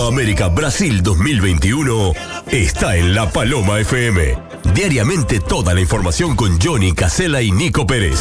América 0.00 0.48
Brasil 0.48 1.02
2021 1.02 2.12
está 2.50 2.96
en 2.96 3.14
La 3.14 3.30
Paloma 3.30 3.78
FM. 3.80 4.36
Diariamente 4.74 5.38
toda 5.40 5.74
la 5.74 5.80
información 5.80 6.34
con 6.34 6.58
Johnny 6.60 6.92
Casella 6.92 7.42
y 7.42 7.52
Nico 7.52 7.86
Pérez. 7.86 8.18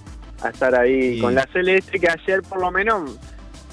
a 0.43 0.49
estar 0.49 0.75
ahí 0.75 1.17
Sí. 1.17 1.21
con 1.21 1.35
la 1.35 1.47
Celeste, 1.53 1.99
que 2.01 2.09
ayer 2.09 2.41
por 2.43 2.61
lo 2.63 2.71
menos 2.71 3.19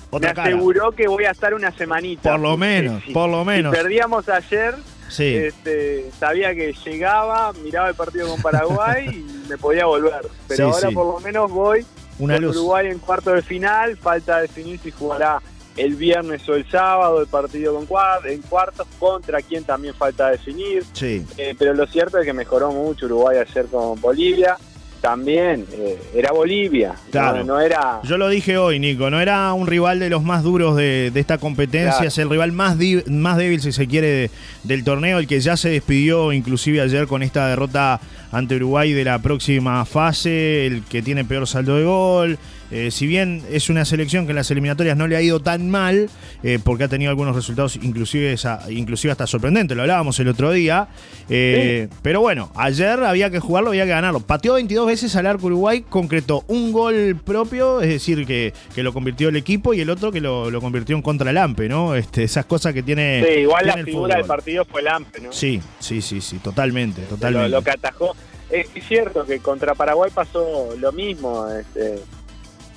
Otra 0.09 0.29
me 0.31 0.35
cara. 0.35 0.49
aseguró 0.49 0.91
que 0.91 1.07
voy 1.07 1.23
a 1.23 1.31
estar 1.31 1.53
una 1.53 1.71
semanita. 1.71 2.31
Por 2.31 2.41
lo 2.41 2.57
menos, 2.57 3.01
si- 3.05 3.13
por 3.13 3.29
lo 3.29 3.45
menos. 3.45 3.73
Si 3.73 3.81
perdíamos 3.81 4.27
ayer, 4.27 4.75
Sí. 5.07 5.33
este, 5.35 6.09
sabía 6.19 6.53
que 6.55 6.73
llegaba, 6.85 7.53
miraba 7.63 7.87
el 7.89 7.95
partido 7.95 8.27
con 8.27 8.41
Paraguay 8.41 9.07
y 9.07 9.49
me 9.49 9.57
podía 9.57 9.85
volver. 9.85 10.21
Pero 10.49 10.55
Sí, 10.57 10.61
ahora 10.75 10.89
sí. 10.89 10.93
por 10.95 11.05
lo 11.15 11.19
menos 11.21 11.49
voy 11.51 11.85
Una 12.21 12.35
con 12.35 12.43
luz. 12.45 12.55
Uruguay 12.55 12.87
en 12.87 12.99
cuarto 12.99 13.31
de 13.33 13.41
final, 13.41 13.97
falta 13.97 14.39
definir 14.41 14.79
si 14.79 14.91
jugará 14.91 15.41
el 15.77 15.95
viernes 15.95 16.47
o 16.49 16.53
el 16.55 16.69
sábado 16.69 17.21
el 17.21 17.27
partido 17.27 17.73
con 17.75 17.87
cuar- 17.87 18.25
en 18.27 18.41
cuartos, 18.41 18.87
contra 18.99 19.41
quién 19.41 19.63
también 19.63 19.93
falta 19.93 20.29
definir. 20.29 20.85
Sí. 20.93 21.25
Eh, 21.37 21.55
pero 21.57 21.73
lo 21.73 21.87
cierto 21.87 22.17
es 22.19 22.25
que 22.25 22.33
mejoró 22.33 22.71
mucho 22.71 23.05
Uruguay 23.07 23.37
ayer 23.37 23.65
con 23.67 23.99
Bolivia. 23.99 24.57
También 25.01 25.65
eh, 25.73 25.97
era 26.13 26.31
Bolivia, 26.31 26.93
Claro. 27.09 27.39
no, 27.39 27.55
no 27.55 27.59
era... 27.59 28.01
Yo 28.03 28.17
lo 28.19 28.29
dije 28.29 28.57
hoy, 28.59 28.77
Nico, 28.79 29.09
no 29.09 29.19
era 29.19 29.51
un 29.53 29.65
rival 29.65 29.99
de 29.99 30.11
los 30.11 30.21
más 30.21 30.43
duros 30.43 30.75
de, 30.75 31.09
de 31.11 31.19
esta 31.19 31.39
competencia, 31.39 31.91
Claro. 31.93 32.07
es 32.07 32.17
el 32.19 32.29
rival 32.29 32.51
más, 32.51 32.77
di- 32.77 33.01
más 33.07 33.37
débil, 33.37 33.59
si 33.61 33.71
se 33.71 33.87
quiere, 33.87 34.07
de- 34.07 34.31
del 34.63 34.83
torneo, 34.83 35.17
el 35.17 35.25
que 35.25 35.39
ya 35.39 35.57
se 35.57 35.69
despidió 35.69 36.31
inclusive 36.33 36.81
ayer 36.81 37.07
con 37.07 37.23
esta 37.23 37.47
derrota 37.47 37.99
ante 38.31 38.55
Uruguay 38.57 38.93
de 38.93 39.03
la 39.03 39.17
próxima 39.19 39.83
fase, 39.85 40.67
el 40.67 40.83
que 40.83 41.01
tiene 41.01 41.25
peor 41.25 41.47
saldo 41.47 41.77
de 41.77 41.83
gol. 41.83 42.39
Eh, 42.71 42.89
si 42.91 43.05
bien 43.05 43.43
es 43.51 43.69
una 43.69 43.83
selección 43.85 44.25
que 44.25 44.31
en 44.31 44.37
las 44.37 44.49
eliminatorias 44.49 44.95
no 44.95 45.07
le 45.07 45.17
ha 45.17 45.21
ido 45.21 45.41
tan 45.41 45.69
mal, 45.69 46.09
eh, 46.43 46.57
porque 46.63 46.85
ha 46.85 46.87
tenido 46.87 47.09
algunos 47.09 47.35
resultados 47.35 47.75
inclusive, 47.75 48.31
esa- 48.33 48.65
inclusive 48.71 49.11
hasta 49.11 49.27
sorprendentes, 49.27 49.75
lo 49.75 49.83
hablábamos 49.83 50.19
el 50.19 50.27
otro 50.29 50.51
día. 50.51 50.87
Eh, 51.29 51.87
Pero 52.01 52.21
bueno, 52.21 52.51
ayer 52.55 53.03
había 53.03 53.29
que 53.29 53.39
jugarlo, 53.39 53.69
había 53.71 53.83
que 53.83 53.89
ganarlo. 53.91 54.19
Pateó 54.21 54.53
22 54.53 54.87
veces 54.87 55.15
al 55.15 55.25
arco 55.27 55.47
Uruguay, 55.47 55.83
concretó 55.87 56.43
un 56.47 56.71
gol 56.71 57.17
propio, 57.23 57.81
es 57.81 57.89
decir, 57.89 58.25
que, 58.25 58.53
que 58.73 58.83
lo 58.83 58.93
convirtió 58.93 59.29
el 59.29 59.35
equipo 59.35 59.73
y 59.73 59.81
el 59.81 59.89
otro 59.89 60.11
que 60.11 60.21
lo, 60.21 60.49
lo 60.49 60.61
convirtió 60.61 60.95
en 60.95 61.01
contra 61.01 61.31
Lampe, 61.33 61.67
¿no? 61.69 61.95
Este, 61.95 62.23
esas 62.23 62.45
cosas 62.45 62.73
que 62.73 62.83
tiene. 62.83 63.23
Sí, 63.25 63.39
igual 63.41 63.65
la 63.67 63.73
tiene 63.73 63.85
figura 63.91 64.15
del 64.15 64.25
partido 64.25 64.65
fue 64.65 64.81
Lampe, 64.81 65.19
¿no? 65.19 65.31
Sí, 65.31 65.61
sí, 65.79 66.01
sí, 66.01 66.21
sí, 66.21 66.37
totalmente, 66.37 67.01
lo, 67.01 67.07
totalmente. 67.07 67.49
lo 67.49 67.61
que 67.61 67.71
atajó. 67.71 68.15
Es 68.49 68.67
cierto 68.87 69.25
que 69.25 69.39
contra 69.39 69.75
Paraguay 69.75 70.11
pasó 70.13 70.75
lo 70.77 70.91
mismo. 70.91 71.47
este, 71.49 71.99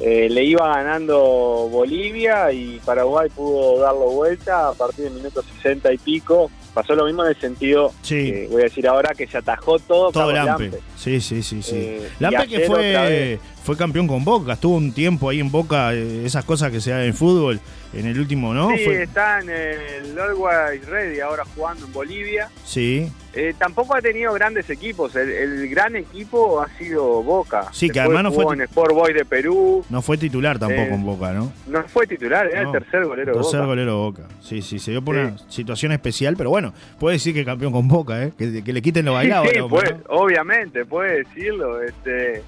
eh, 0.00 0.28
le 0.31 0.44
iba 0.44 0.66
ganando 0.77 1.69
Bolivia 1.71 2.50
y 2.53 2.81
Paraguay 2.84 3.28
pudo 3.31 3.78
darlo 3.81 4.10
vuelta 4.10 4.69
a 4.69 4.72
partir 4.72 5.05
del 5.05 5.15
minuto 5.15 5.43
60 5.62 5.93
y 5.93 5.99
pico. 5.99 6.50
Pasó 6.75 6.97
lo 6.97 7.05
mismo 7.05 7.22
en 7.25 7.31
el 7.31 7.41
sentido, 7.41 7.93
Sí. 8.03 8.16
que 8.32 8.49
voy 8.50 8.62
a 8.62 8.65
decir 8.65 8.88
ahora, 8.88 9.15
que 9.15 9.28
se 9.28 9.38
atajó 9.38 9.78
todo, 9.78 10.10
Todo 10.10 10.32
Lampe. 10.32 10.65
Lampe. 10.71 10.78
Sí, 10.97 11.21
sí, 11.21 11.41
sí, 11.43 11.62
sí. 11.62 11.77
Eh, 11.77 12.09
Lampe 12.19 12.49
que 12.49 12.60
fue, 12.66 13.38
fue 13.62 13.77
campeón 13.77 14.09
con 14.09 14.25
Boca, 14.25 14.55
estuvo 14.55 14.77
un 14.77 14.93
tiempo 14.93 15.28
ahí 15.28 15.38
en 15.38 15.53
Boca, 15.53 15.94
eh, 15.94 16.22
esas 16.26 16.44
cosas 16.44 16.72
que 16.72 16.81
se 16.81 16.91
dan 16.91 17.03
en 17.03 17.15
fútbol, 17.15 17.61
en 17.97 18.06
el 18.06 18.19
último, 18.19 18.53
¿no? 18.55 18.71
Sí, 18.77 18.84
Fue- 18.84 19.03
está 19.03 19.41
en 19.41 19.50
el 19.50 20.19
Always 20.19 20.87
Ready 20.87 21.21
ahora 21.21 21.44
jugando 21.55 21.87
en 21.87 21.93
Bolivia. 21.93 22.49
sí, 22.65 23.10
Eh, 23.37 23.53
tampoco 23.59 23.97
ha 23.97 24.00
tenido 24.00 24.32
grandes 24.32 24.71
equipos. 24.71 25.16
El, 25.16 25.28
el 25.28 25.69
gran 25.69 25.97
equipo 25.97 26.60
ha 26.62 26.69
sido 26.78 27.21
Boca. 27.21 27.66
Sí, 27.72 27.91
que 27.91 27.99
además 27.99 28.22
no 28.22 28.31
fue 28.31 28.44
jugó 28.44 28.55
ti- 28.55 28.60
en 28.60 28.65
Sport 28.66 28.94
Boys 28.94 29.15
de 29.16 29.25
Perú. 29.25 29.84
no 29.91 30.03
fue 30.03 30.16
titular 30.16 30.56
tampoco 30.56 30.82
Eh, 30.82 30.94
en 30.94 31.05
Boca, 31.05 31.32
¿no? 31.32 31.53
No 31.66 31.82
fue 31.88 32.06
titular, 32.06 32.47
era 32.47 32.62
No, 32.62 32.72
el 32.72 32.81
tercer 32.81 33.05
golero 33.05 33.32
de 33.32 33.38
Tercer 33.41 33.59
Boca. 33.59 33.66
golero 33.66 33.99
Boca. 33.99 34.22
Sí, 34.41 34.62
sí, 34.62 34.78
se 34.78 34.93
dio 34.93 35.03
por 35.03 35.16
Sí. 35.16 35.21
una 35.22 35.38
situación 35.50 35.91
especial, 35.91 36.37
pero 36.37 36.50
bueno, 36.50 36.72
puede 37.00 37.15
decir 37.16 37.34
que 37.34 37.44
campeón 37.44 37.72
con 37.72 37.88
Boca, 37.88 38.22
¿eh? 38.22 38.32
Que, 38.38 38.62
que 38.62 38.72
le 38.72 38.81
quiten 38.81 39.05
lo 39.05 39.11
Sí, 39.11 39.15
bailado. 39.16 39.47
sí, 39.47 39.56
al 39.56 39.62
hombre, 39.62 39.81
puede- 39.82 39.94
¿no? 39.99 40.05
obviamente, 40.11 40.84
puede 40.84 41.25
decirlo, 41.25 41.82
este, 41.82 42.41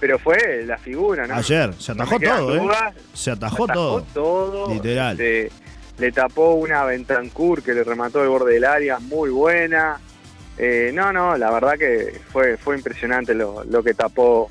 pero 0.00 0.18
fue 0.18 0.64
la 0.66 0.76
figura, 0.78 1.26
¿no? 1.26 1.34
Ayer, 1.36 1.72
se 1.78 1.92
atajó 1.92 2.18
todo, 2.18 2.56
¿eh? 2.56 2.68
Se 3.12 3.30
atajó, 3.30 3.64
atajó 3.64 4.02
todo. 4.02 4.06
todo, 4.12 4.74
Literal. 4.74 5.16
le 5.16 6.12
tapó 6.12 6.54
una 6.54 6.84
Bentancur 6.84 7.62
que 7.62 7.72
le 7.74 7.84
remató 7.84 8.22
el 8.22 8.28
borde 8.28 8.54
del 8.54 8.64
área 8.64 8.98
muy 8.98 9.30
buena. 9.30 9.98
Eh, 10.58 10.90
no, 10.94 11.12
no, 11.12 11.36
la 11.36 11.50
verdad 11.50 11.74
que 11.78 12.20
fue, 12.32 12.56
fue 12.56 12.76
impresionante 12.76 13.34
lo, 13.34 13.64
lo 13.64 13.82
que 13.82 13.94
tapó 13.94 14.48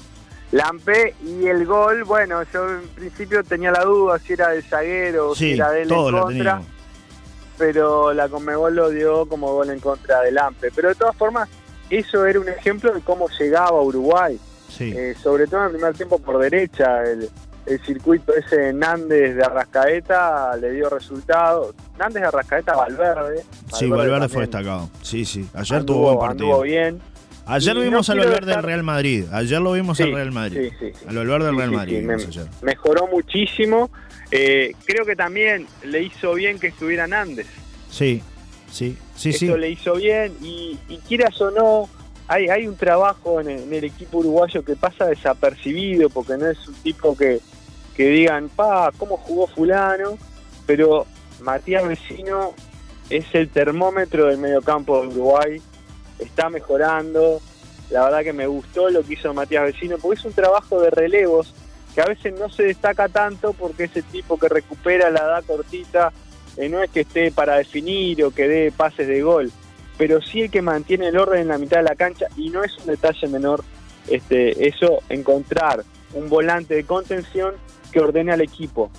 Lampe 0.51 1.15
y 1.25 1.47
el 1.47 1.65
gol, 1.65 2.03
bueno, 2.03 2.43
yo 2.53 2.69
en 2.69 2.87
principio 2.89 3.43
tenía 3.43 3.71
la 3.71 3.83
duda 3.83 4.19
si 4.19 4.33
era 4.33 4.49
del 4.49 4.63
zaguero 4.63 5.29
o 5.29 5.35
si 5.35 5.45
Sí, 5.45 5.51
era 5.53 5.71
de 5.71 5.81
él 5.83 5.91
en 5.91 6.11
contra. 6.11 6.61
pero 7.57 8.13
la 8.13 8.27
Conmebol 8.29 8.75
lo 8.75 8.89
dio 8.89 9.25
como 9.27 9.53
gol 9.53 9.69
en 9.69 9.79
contra 9.79 10.21
del 10.21 10.37
Ampe. 10.37 10.69
Pero 10.75 10.89
de 10.89 10.95
todas 10.95 11.15
formas, 11.15 11.49
eso 11.89 12.25
era 12.25 12.39
un 12.39 12.49
ejemplo 12.49 12.93
de 12.93 13.01
cómo 13.01 13.27
llegaba 13.39 13.81
Uruguay, 13.81 14.39
Sí. 14.77 14.91
Eh, 14.95 15.13
sobre 15.21 15.45
todo 15.47 15.59
en 15.61 15.65
el 15.67 15.71
primer 15.73 15.93
tiempo 15.93 16.17
por 16.19 16.39
derecha. 16.39 17.03
El, 17.03 17.29
el 17.65 17.79
circuito 17.85 18.33
ese 18.35 18.57
de 18.57 18.73
Nández 18.73 19.35
de 19.35 19.43
Arrascaeta 19.43 20.55
le 20.57 20.71
dio 20.71 20.89
resultados. 20.89 21.75
Nández 21.97 22.21
de 22.23 22.27
Arrascaeta 22.27 22.75
Valverde. 22.75 23.43
sí, 23.77 23.87
Valverde 23.87 24.27
fue 24.29 24.41
destacado. 24.41 24.89
Sí, 25.01 25.23
sí. 25.25 25.47
Ayer 25.53 25.79
anduvo- 25.79 25.85
tuvo 25.85 26.05
buen 26.15 26.19
partido. 26.19 26.45
anduvo 26.47 26.61
bien. 26.63 26.99
Ayer 27.45 27.71
Y 27.71 27.75
lo 27.75 27.79
no 27.81 27.89
vimos 27.89 28.09
al 28.09 28.19
Valverde 28.19 28.51
del 28.53 28.63
Real 28.63 28.83
Madrid. 28.83 29.25
Ayer 29.31 29.61
lo 29.61 29.73
vimos 29.73 29.97
Sí, 29.97 30.03
al 30.03 30.13
Real 30.13 30.31
Madrid. 30.31 30.71
sí, 30.79 30.91
sí. 30.93 31.05
Al 31.07 31.15
Valverde 31.17 31.45
del 31.47 31.57
Real 31.57 31.71
Madrid. 31.71 31.99
sí, 31.99 32.05
me- 32.05 32.15
vimos 32.15 32.27
ayer. 32.37 32.47
mejoró 32.61 33.07
muchísimo. 33.07 33.91
Eh, 34.31 34.73
creo 34.85 35.05
que 35.05 35.15
también 35.15 35.67
le 35.83 36.03
hizo 36.03 36.33
bien 36.33 36.57
que 36.57 36.67
estuviera 36.67 37.05
Nández. 37.05 37.47
Sí, 37.89 38.21
sí, 38.71 38.97
sí, 39.15 39.31
sí. 39.33 39.45
Eso 39.45 39.57
le 39.57 39.69
hizo 39.69 39.93
bien 39.95 40.33
y, 40.41 40.79
y 40.89 40.97
quieras 40.99 41.39
o 41.41 41.51
no, 41.51 41.89
hay, 42.27 42.49
hay 42.49 42.67
un 42.67 42.75
trabajo 42.75 43.41
en 43.41 43.49
el, 43.49 43.63
en 43.63 43.73
el 43.73 43.83
equipo 43.83 44.19
uruguayo 44.19 44.63
que 44.63 44.75
pasa 44.75 45.07
desapercibido 45.07 46.09
porque 46.09 46.37
no 46.37 46.47
es 46.47 46.67
un 46.67 46.75
tipo 46.75 47.15
que, 47.15 47.39
que 47.95 48.07
digan, 48.07 48.49
pa, 48.49 48.91
¿cómo 48.97 49.17
jugó 49.17 49.47
fulano? 49.47 50.17
Pero 50.65 51.05
Matías 51.41 51.87
Vecino 51.87 52.53
es 53.09 53.25
el 53.33 53.49
termómetro 53.49 54.27
del 54.27 54.37
mediocampo 54.37 55.01
de 55.01 55.07
Uruguay, 55.07 55.61
está 56.19 56.49
mejorando, 56.49 57.41
la 57.89 58.05
verdad 58.05 58.23
que 58.23 58.33
me 58.33 58.47
gustó 58.47 58.89
lo 58.89 59.03
que 59.03 59.13
hizo 59.13 59.33
Matías 59.33 59.65
Vecino 59.65 59.97
porque 59.97 60.19
es 60.19 60.25
un 60.25 60.33
trabajo 60.33 60.81
de 60.81 60.89
relevos 60.89 61.53
que 61.93 62.01
a 62.01 62.05
veces 62.05 62.33
no 62.39 62.49
se 62.49 62.63
destaca 62.63 63.07
tanto 63.07 63.53
porque 63.53 63.83
ese 63.83 64.01
tipo 64.01 64.37
que 64.39 64.49
recupera 64.49 65.11
la 65.11 65.19
edad 65.19 65.43
cortita 65.45 66.11
eh, 66.57 66.69
no 66.69 66.81
es 66.81 66.89
que 66.89 67.01
esté 67.01 67.31
para 67.31 67.57
definir 67.57 68.23
o 68.23 68.31
que 68.31 68.47
dé 68.47 68.71
pases 68.71 69.07
de 69.07 69.21
gol, 69.21 69.51
pero 69.97 70.21
sí 70.21 70.41
el 70.41 70.51
que 70.51 70.61
mantiene 70.61 71.07
el 71.07 71.17
orden 71.17 71.41
en 71.41 71.47
la 71.49 71.57
mitad 71.57 71.77
de 71.77 71.83
la 71.83 71.95
cancha 71.95 72.27
y 72.35 72.49
no 72.49 72.63
es 72.63 72.77
un 72.79 72.87
detalle 72.87 73.27
menor 73.27 73.63
este 74.07 74.67
eso 74.67 75.01
encontrar 75.09 75.83
un 76.13 76.29
volante 76.29 76.75
de 76.75 76.83
contención 76.83 77.55
que 77.91 77.99
ordene 77.99 78.33
al 78.33 78.41
equipo, 78.41 78.91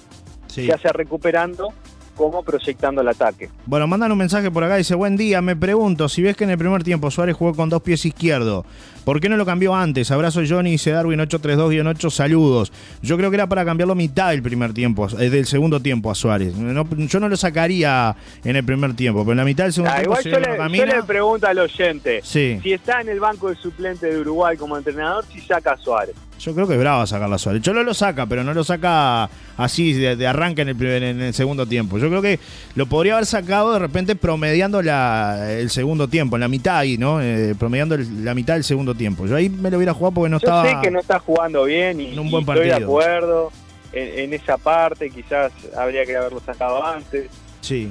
sí. 0.47 0.67
ya 0.67 0.79
sea 0.79 0.93
recuperando 0.93 1.73
como 2.15 2.43
proyectando 2.43 3.01
el 3.01 3.09
ataque. 3.09 3.51
Bueno, 3.67 3.87
mandan 3.87 4.13
un 4.13 4.19
mensaje 4.19 4.51
por 4.51 4.65
acá, 4.65 4.77
dice, 4.77 4.95
buen 4.95 5.17
día, 5.17 5.43
me 5.43 5.57
pregunto, 5.57 6.09
si 6.09 6.23
ves 6.23 6.37
que 6.37 6.45
en 6.45 6.51
el 6.51 6.59
primer 6.59 6.83
tiempo 6.83 7.11
Suárez 7.11 7.37
jugó 7.37 7.55
con 7.55 7.69
dos 7.69 7.83
pies 7.83 8.05
izquierdos, 8.05 8.65
¿por 9.05 9.21
qué 9.21 9.29
no 9.29 9.37
lo 9.37 9.45
cambió 9.45 9.75
antes? 9.75 10.11
Abrazo 10.11 10.41
Johnny, 10.49 10.73
dice 10.73 10.91
Darwin 10.91 11.21
832-8, 11.21 12.11
saludos. 12.11 12.73
Yo 13.03 13.17
creo 13.17 13.31
que 13.31 13.37
era 13.37 13.49
para 13.49 13.65
cambiarlo 13.65 13.95
mitad 13.95 14.31
del 14.31 14.43
primer 14.43 14.73
tiempo, 14.73 15.09
eh, 15.19 15.31
del 15.31 15.47
segundo 15.47 15.81
tiempo 15.81 16.11
a 16.11 16.15
Suárez. 16.15 16.55
yo 16.57 17.21
no 17.21 17.29
lo 17.29 17.37
sacaría 17.37 18.17
en 18.45 18.57
el 18.57 18.65
primer 18.65 18.95
tiempo, 18.95 19.21
pero 19.21 19.33
en 19.33 19.39
la 19.39 19.45
mitad 19.45 19.65
del 19.65 19.73
segundo 19.73 19.93
ah, 19.93 20.01
tiempo... 20.01 20.21
Igual 20.21 20.43
yo, 20.43 20.69
le, 20.69 20.79
yo 20.79 20.87
le, 20.87 21.03
pregunto 21.03 21.47
al 21.47 21.59
oyente, 21.59 22.21
si 22.23 22.61
está 22.65 23.01
en 23.01 23.09
el 23.09 23.21
banco 23.21 23.49
de 23.49 23.57
suplente 23.57 24.07
de 24.07 24.21
Uruguay 24.21 24.57
como 24.57 24.77
entrenador, 24.77 25.25
si 25.33 25.41
saca 25.41 25.73
a 25.73 25.77
Suárez. 25.77 26.15
Yo 26.39 26.55
creo 26.55 26.67
que 26.67 26.75
es 26.75 26.81
bravo 26.81 27.07
sacar 27.07 27.29
la 27.29 27.39
Suárez. 27.39 27.67
No 27.67 27.83
lo 27.83 27.95
saca, 27.95 28.27
pero 28.27 28.45
no 28.45 28.53
lo 28.55 28.65
saca 28.65 29.29
así 29.57 29.93
de, 29.93 30.27
arranque 30.27 30.63
en 30.63 30.69
el, 30.69 30.77
primer, 30.77 31.03
en 31.03 31.21
el 31.21 31.35
segundo 31.35 31.67
tiempo. 31.67 31.99
Yo 31.99 32.09
creo 32.09 32.23
que 32.23 32.39
lo 32.75 32.87
podría 32.87 33.15
haber 33.15 33.27
sacado 33.27 33.73
de 33.73 33.79
repente 33.79 34.17
promediando 34.17 34.83
la, 34.83 35.53
el 35.53 35.71
segundo 35.71 36.09
tiempo, 36.09 36.37
en 36.37 36.41
la 36.41 36.49
mitad 36.49 36.79
ahí, 36.79 36.99
¿no? 36.99 37.21
Eh, 37.23 37.55
promediando 37.59 37.97
la 37.97 38.35
mitad 38.35 38.55
del 38.55 38.65
segundo 38.65 38.95
tiempo. 38.95 39.27
Yo 39.27 39.37
ahí 39.37 39.49
me 39.49 39.71
lo 39.71 39.77
hubiera 39.77 39.95
jugado 39.95 40.15
porque 40.15 40.31
no 40.31 40.37
estaba. 40.39 40.65
Yo 40.65 40.71
sé 40.71 40.77
que 40.83 40.91
no 40.91 41.01
está 41.01 41.19
jugando 41.19 41.65
bien 41.65 42.01
y, 42.01 42.19
un 42.19 42.31
buen 42.31 42.43
estoy 42.43 42.67
de 42.67 42.75
acuerdo 42.75 43.51
en, 43.93 44.19
en 44.19 44.33
esa 44.35 44.59
parte. 44.59 45.11
Quizás 45.11 45.53
habría 45.77 46.05
que 46.05 46.17
haberlo 46.17 46.41
sacado 46.41 46.85
antes. 46.85 47.31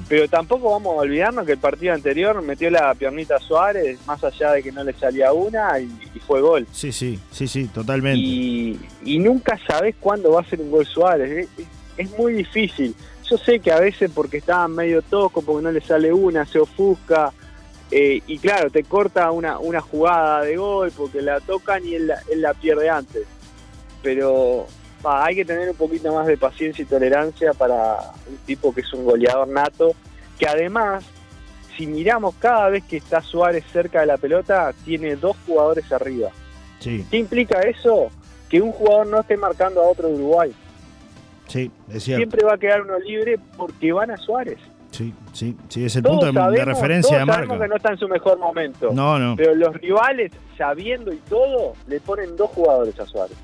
Pero 0.08 0.28
tampoco 0.28 0.70
vamos 0.70 0.94
a 0.96 1.00
olvidarnos 1.00 1.46
que 1.46 1.52
el 1.52 1.58
partido 1.58 1.94
anterior 1.94 2.40
metió 2.42 2.70
la 2.70 2.94
piernita 2.94 3.38
Suárez, 3.38 3.98
más 4.06 4.22
allá 4.22 4.52
de 4.52 4.62
que 4.62 4.72
no 4.72 4.84
le 4.84 4.92
salía 4.94 5.32
una, 5.32 5.78
y, 5.80 5.88
fue 6.26 6.40
gol. 6.40 6.66
Sí, 6.72 6.92
sí, 6.92 7.18
sí, 7.30 7.48
sí, 7.48 7.66
totalmente. 7.66 8.18
Y, 8.18 9.18
nunca 9.18 9.58
sabes 9.66 9.94
cuándo 9.98 10.32
va 10.32 10.40
a 10.40 10.44
ser 10.44 10.60
un 10.60 10.70
gol 10.70 10.86
Suárez. 10.86 11.48
Es, 11.96 12.10
muy 12.18 12.34
difícil. 12.34 12.94
Yo 13.28 13.38
sé 13.38 13.60
que 13.60 13.72
a 13.72 13.80
veces 13.80 14.10
porque 14.14 14.38
estaba 14.38 14.68
medio 14.68 15.02
toco, 15.02 15.42
porque 15.42 15.62
no 15.62 15.72
le 15.72 15.80
sale 15.80 16.12
una, 16.12 16.44
se 16.44 16.58
ofusca. 16.58 17.32
Eh, 17.90 18.20
y 18.26 18.38
claro, 18.38 18.70
te 18.70 18.84
corta 18.84 19.30
una, 19.30 19.58
una 19.58 19.80
jugada 19.80 20.42
de 20.42 20.56
gol 20.56 20.92
porque 20.96 21.22
la 21.22 21.40
tocan 21.40 21.84
y 21.86 21.94
él 21.94 22.12
la 22.36 22.54
pierde 22.54 22.90
antes. 22.90 23.22
Pero 24.02 24.66
hay 25.06 25.36
que 25.36 25.44
tener 25.44 25.68
un 25.68 25.76
poquito 25.76 26.12
más 26.12 26.26
de 26.26 26.36
paciencia 26.36 26.82
y 26.82 26.86
tolerancia 26.86 27.52
para 27.52 27.98
un 28.28 28.36
tipo 28.46 28.74
que 28.74 28.80
es 28.80 28.92
un 28.92 29.04
goleador 29.04 29.48
nato, 29.48 29.94
que 30.38 30.46
además, 30.46 31.04
si 31.76 31.86
miramos 31.86 32.34
cada 32.36 32.68
vez 32.70 32.84
que 32.84 32.96
está 32.96 33.20
Suárez 33.20 33.64
cerca 33.72 34.00
de 34.00 34.06
la 34.06 34.16
pelota, 34.16 34.72
tiene 34.84 35.16
dos 35.16 35.36
jugadores 35.46 35.90
arriba. 35.92 36.30
Sí. 36.78 37.04
¿Qué 37.10 37.18
implica 37.18 37.60
eso? 37.60 38.08
Que 38.48 38.60
un 38.60 38.72
jugador 38.72 39.06
no 39.06 39.20
esté 39.20 39.36
marcando 39.36 39.82
a 39.82 39.88
otro 39.88 40.08
de 40.08 40.14
Uruguay. 40.14 40.54
Sí, 41.48 41.70
es 41.92 42.02
cierto. 42.04 42.18
Siempre 42.18 42.44
va 42.44 42.54
a 42.54 42.58
quedar 42.58 42.82
uno 42.82 42.98
libre 42.98 43.38
porque 43.56 43.92
van 43.92 44.10
a 44.10 44.16
Suárez. 44.16 44.58
Sí, 44.90 45.12
sí, 45.32 45.56
sí, 45.68 45.84
es 45.84 45.96
el 45.96 46.04
punto 46.04 46.30
de, 46.30 46.64
referencia 46.64 47.18
de 47.18 47.24
marca. 47.24 47.58
Que 47.58 47.66
no 47.66 47.76
está 47.76 47.90
en 47.90 47.98
su 47.98 48.06
mejor 48.06 48.38
momento. 48.38 48.92
No, 48.92 49.18
no. 49.18 49.34
Pero 49.34 49.54
los 49.56 49.74
rivales, 49.74 50.30
sabiendo 50.56 51.12
y 51.12 51.16
todo, 51.28 51.72
le 51.88 51.98
ponen 51.98 52.36
dos 52.36 52.50
jugadores 52.50 52.98
a 53.00 53.06
Suárez. 53.06 53.36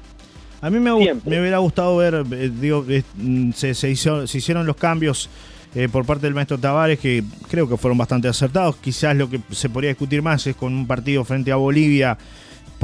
A 0.62 0.70
mí 0.70 0.78
me, 0.78 0.90
me 0.90 1.40
hubiera 1.40 1.58
gustado 1.58 1.96
ver, 1.96 2.24
eh, 2.32 2.50
digo, 2.52 2.84
mm, 3.16 3.52
se, 3.52 3.74
se, 3.74 3.94
se, 3.96 4.38
hicieron 4.38 4.66
los 4.66 4.76
cambios 4.76 5.30
eh, 5.74 5.88
por 5.90 6.04
parte 6.04 6.26
del 6.26 6.34
maestro 6.34 6.58
Tavares 6.58 6.98
que 6.98 7.22
creo 7.48 7.68
que 7.68 7.76
fueron 7.76 7.96
bastante 7.96 8.28
acertados. 8.28 8.76
Quizás 8.76 9.16
lo 9.16 9.30
que 9.30 9.40
se 9.52 9.70
podría 9.70 9.90
discutir 9.90 10.20
más 10.20 10.46
es 10.46 10.56
con 10.56 10.74
un 10.74 10.86
partido 10.86 11.24
frente 11.24 11.50
a 11.50 11.56
Bolivia 11.56 12.18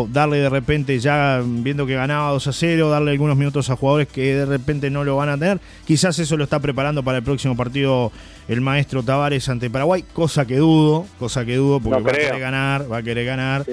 darle 0.09 0.39
de 0.39 0.49
repente 0.49 0.99
ya 0.99 1.43
viendo 1.45 1.87
que 1.87 1.95
ganaba 1.95 2.31
2 2.31 2.47
a 2.47 2.53
0, 2.53 2.91
darle 2.91 3.13
algunos 3.13 3.37
minutos 3.37 3.71
a 3.71 3.77
jugadores 3.77 4.09
que 4.09 4.35
de 4.35 4.47
repente 4.47 4.91
no 4.91 5.05
lo 5.05 5.17
van 5.17 5.29
a 5.29 5.39
tener. 5.39 5.61
Quizás 5.87 6.19
eso 6.19 6.37
lo 6.37 6.45
está 6.45 6.61
preparando 6.61 7.03
para 7.03 7.19
el 7.19 7.25
próximo 7.25 7.57
partido 7.57 8.13
el 8.49 8.61
maestro 8.61 9.03
Tavares 9.03 9.49
ante 9.49 9.71
Paraguay, 9.71 10.05
cosa 10.13 10.47
que 10.47 10.57
dudo, 10.57 11.07
cosa 11.19 11.45
que 11.45 11.57
dudo 11.57 11.81
porque 11.81 12.03
va 12.03 12.11
a 12.11 12.13
querer 12.13 12.39
ganar, 12.39 12.93
va 12.93 12.99
a 12.99 13.03
querer 13.03 13.25
ganar. 13.25 13.65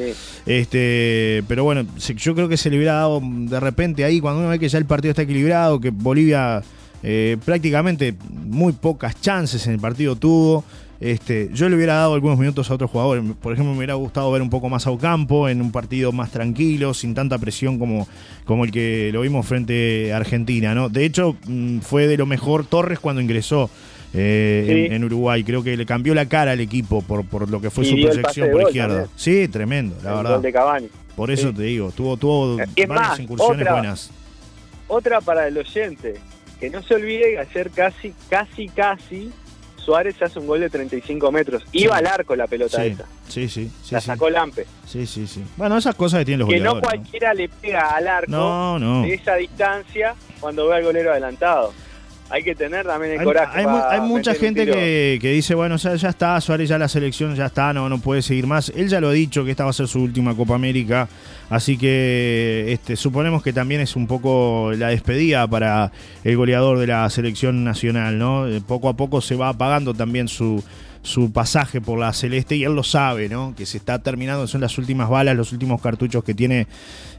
Este, 0.45 1.43
pero 1.47 1.63
bueno, 1.63 1.85
yo 1.97 2.35
creo 2.35 2.47
que 2.47 2.57
se 2.57 2.69
le 2.69 2.77
hubiera 2.77 2.93
dado 2.93 3.21
de 3.23 3.59
repente 3.59 4.03
ahí 4.03 4.19
cuando 4.19 4.39
uno 4.39 4.49
ve 4.49 4.59
que 4.59 4.69
ya 4.69 4.77
el 4.77 4.85
partido 4.85 5.11
está 5.11 5.21
equilibrado, 5.23 5.79
que 5.79 5.91
Bolivia 5.91 6.63
eh, 7.03 7.37
prácticamente 7.43 8.15
muy 8.31 8.71
pocas 8.73 9.19
chances 9.19 9.67
en 9.67 9.73
el 9.73 9.79
partido 9.79 10.15
tuvo. 10.15 10.63
Este, 11.03 11.49
yo 11.51 11.67
le 11.67 11.75
hubiera 11.75 11.95
dado 11.95 12.13
algunos 12.13 12.39
minutos 12.39 12.71
a 12.71 12.75
otros 12.75 12.89
jugadores. 12.89 13.25
Por 13.41 13.51
ejemplo, 13.51 13.73
me 13.73 13.79
hubiera 13.79 13.95
gustado 13.95 14.31
ver 14.31 14.41
un 14.41 14.49
poco 14.49 14.69
más 14.69 14.87
a 14.87 14.91
Ocampo 14.91 15.49
en 15.49 15.59
un 15.59 15.69
partido 15.69 16.13
más 16.13 16.31
tranquilo, 16.31 16.93
sin 16.93 17.13
tanta 17.13 17.37
presión 17.37 17.77
como, 17.77 18.07
como 18.45 18.63
el 18.63 18.71
que 18.71 19.09
lo 19.11 19.19
vimos 19.19 19.45
frente 19.45 20.13
a 20.13 20.17
Argentina. 20.17 20.73
¿no? 20.73 20.87
De 20.87 21.03
hecho, 21.03 21.35
mm, 21.45 21.79
fue 21.79 22.07
de 22.07 22.15
lo 22.15 22.25
mejor 22.25 22.65
Torres 22.65 22.99
cuando 22.99 23.21
ingresó. 23.21 23.69
Eh, 24.15 24.89
en, 24.91 25.03
Uruguay. 25.03 25.43
Creo 25.43 25.63
que 25.63 25.75
le 25.75 25.87
cambió 25.87 26.13
la 26.13 26.27
cara 26.27 26.51
al 26.51 26.59
equipo 26.59 27.01
por, 27.01 27.25
por 27.25 27.49
lo 27.49 27.59
que 27.59 27.71
fue 27.71 27.83
su 27.83 27.95
proyección 27.95 28.51
por 28.51 28.61
izquierda. 28.61 29.07
Sí, 29.15 29.47
tremendo, 29.47 29.97
la 30.03 30.21
verdad. 30.21 30.83
Por 31.15 31.31
eso 31.31 31.51
te 31.51 31.63
digo, 31.63 31.91
tuvo, 31.91 32.15
tuvo 32.15 32.57
varias 32.57 33.19
incursiones 33.19 33.67
buenas. 33.67 34.11
Otra 34.87 35.19
para 35.19 35.47
el 35.47 35.57
oyente, 35.57 36.13
que 36.59 36.69
no 36.69 36.83
se 36.83 36.93
olvide 36.93 37.31
que 37.31 37.39
ayer 37.39 37.71
casi, 37.71 38.13
casi, 38.29 38.67
casi 38.67 39.31
Suárez 39.83 40.21
hace 40.21 40.39
un 40.39 40.47
gol 40.47 40.61
de 40.61 40.69
35 40.69 41.31
metros. 41.31 41.63
Iba 41.71 41.97
al 41.97 42.07
arco 42.07 42.35
la 42.35 42.47
pelota 42.47 42.83
esa. 42.83 43.05
Sí, 43.27 43.49
sí. 43.49 43.71
la 43.91 44.01
sacó 44.01 44.29
Lampe. 44.29 44.65
Sí, 44.85 45.05
sí, 45.05 45.27
sí. 45.27 45.43
Bueno, 45.57 45.77
esas 45.77 45.95
cosas 45.95 46.19
que 46.19 46.25
tienen 46.25 46.39
los 46.39 46.49
Que 46.49 46.59
no 46.59 46.79
cualquiera 46.79 47.33
le 47.33 47.49
pega 47.49 47.95
al 47.95 48.07
arco 48.07 48.79
de 48.79 49.13
esa 49.13 49.35
distancia 49.35 50.15
cuando 50.39 50.67
ve 50.67 50.75
al 50.77 50.83
golero 50.83 51.11
adelantado 51.11 51.73
hay 52.33 52.41
que 52.41 52.55
tener 52.55 52.83
también 52.83 53.19
el 53.19 53.23
coraje. 53.23 53.59
Hay, 53.59 54.01
mucha 54.01 54.33
gente 54.33 54.65
que, 54.65 55.19
dice, 55.21 55.53
bueno, 55.53 55.75
ya, 55.75 55.93
ya 55.93 56.09
está, 56.09 56.41
Suárez 56.41 56.67
ya 56.67 56.79
la 56.79 56.87
selección 56.87 57.35
ya 57.35 57.45
está, 57.45 57.73
no, 57.73 57.87
no 57.87 57.99
puede 57.99 58.23
seguir 58.23 58.47
más. 58.47 58.73
Él 58.75 58.89
ya 58.89 58.99
lo 58.99 59.09
ha 59.09 59.11
dicho 59.11 59.45
que 59.45 59.51
esta 59.51 59.65
va 59.65 59.69
a 59.69 59.73
ser 59.73 59.87
su 59.87 60.01
última 60.01 60.35
Copa 60.35 60.55
América, 60.55 61.07
así 61.51 61.77
que 61.77 62.65
este, 62.69 62.95
suponemos 62.95 63.43
que 63.43 63.53
también 63.53 63.81
es 63.81 63.95
un 63.95 64.07
poco 64.07 64.71
la 64.75 64.87
despedida 64.87 65.47
para 65.47 65.91
el 66.23 66.35
goleador 66.35 66.79
de 66.79 66.87
la 66.87 67.07
selección 67.11 67.63
nacional, 67.63 68.17
¿no? 68.17 68.47
Eh, 68.47 68.61
poco 68.65 68.89
a 68.89 68.93
poco 68.93 69.21
se 69.21 69.35
va 69.35 69.49
apagando 69.49 69.93
también 69.93 70.27
su 70.27 70.63
su 71.03 71.31
pasaje 71.31 71.81
por 71.81 71.99
la 71.99 72.13
celeste 72.13 72.55
y 72.55 72.63
él 72.63 72.73
lo 72.73 72.83
sabe, 72.83 73.29
¿no? 73.29 73.53
Que 73.55 73.65
se 73.65 73.77
está 73.77 73.99
terminando, 73.99 74.47
son 74.47 74.61
las 74.61 74.77
últimas 74.77 75.09
balas, 75.09 75.35
los 75.35 75.51
últimos 75.51 75.81
cartuchos 75.81 76.23
que 76.23 76.33
tiene 76.33 76.67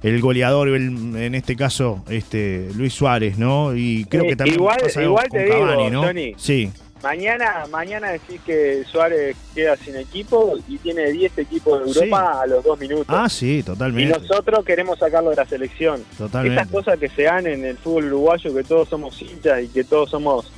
el 0.03 0.21
goleador, 0.21 0.69
en 0.69 1.35
este 1.35 1.55
caso, 1.55 2.03
este 2.09 2.71
Luis 2.75 2.95
Suárez, 2.95 3.39
¿no? 3.39 3.77
Y 3.77 4.07
creo 4.07 4.25
que 4.25 4.37
también 4.37 4.57
igual, 4.57 4.79
igual 5.03 5.29
te 5.31 5.45
digo, 5.45 5.91
¿no? 5.91 6.05
sí. 6.37 6.73
Mañana, 7.03 7.67
mañana 7.71 8.13
decís 8.13 8.41
que 8.47 8.83
Suárez 8.91 9.37
queda 9.55 9.77
sin 9.77 9.95
equipo 9.95 10.55
y 10.67 10.79
tiene 10.79 11.13
10 11.13 11.37
equipos 11.37 11.85
de 11.85 12.01
Europa 12.01 12.41
a 12.41 12.47
los 12.47 12.65
dos 12.65 12.81
minutos. 12.81 13.15
Ah, 13.15 13.29
sí, 13.29 13.63
totalmente. 13.63 14.17
Y 14.17 14.23
nosotros 14.23 14.65
queremos 14.65 14.99
sacarlo 14.99 15.29
de 15.29 15.37
la 15.37 15.45
selección. 15.45 16.03
Totalmente. 16.17 16.63
Esas 16.63 16.73
cosas 16.73 16.99
que 16.99 17.11
se 17.11 17.25
dan 17.25 17.47
en 17.47 17.63
el 17.63 17.77
fútbol 17.77 18.07
uruguayo, 18.07 18.55
que 18.55 18.65
todos 18.65 18.89
somos 18.89 19.21
hinchas 19.21 19.65
y 19.65 19.69
que 19.69 19.85
todos 19.85 20.09
somos 20.09 20.51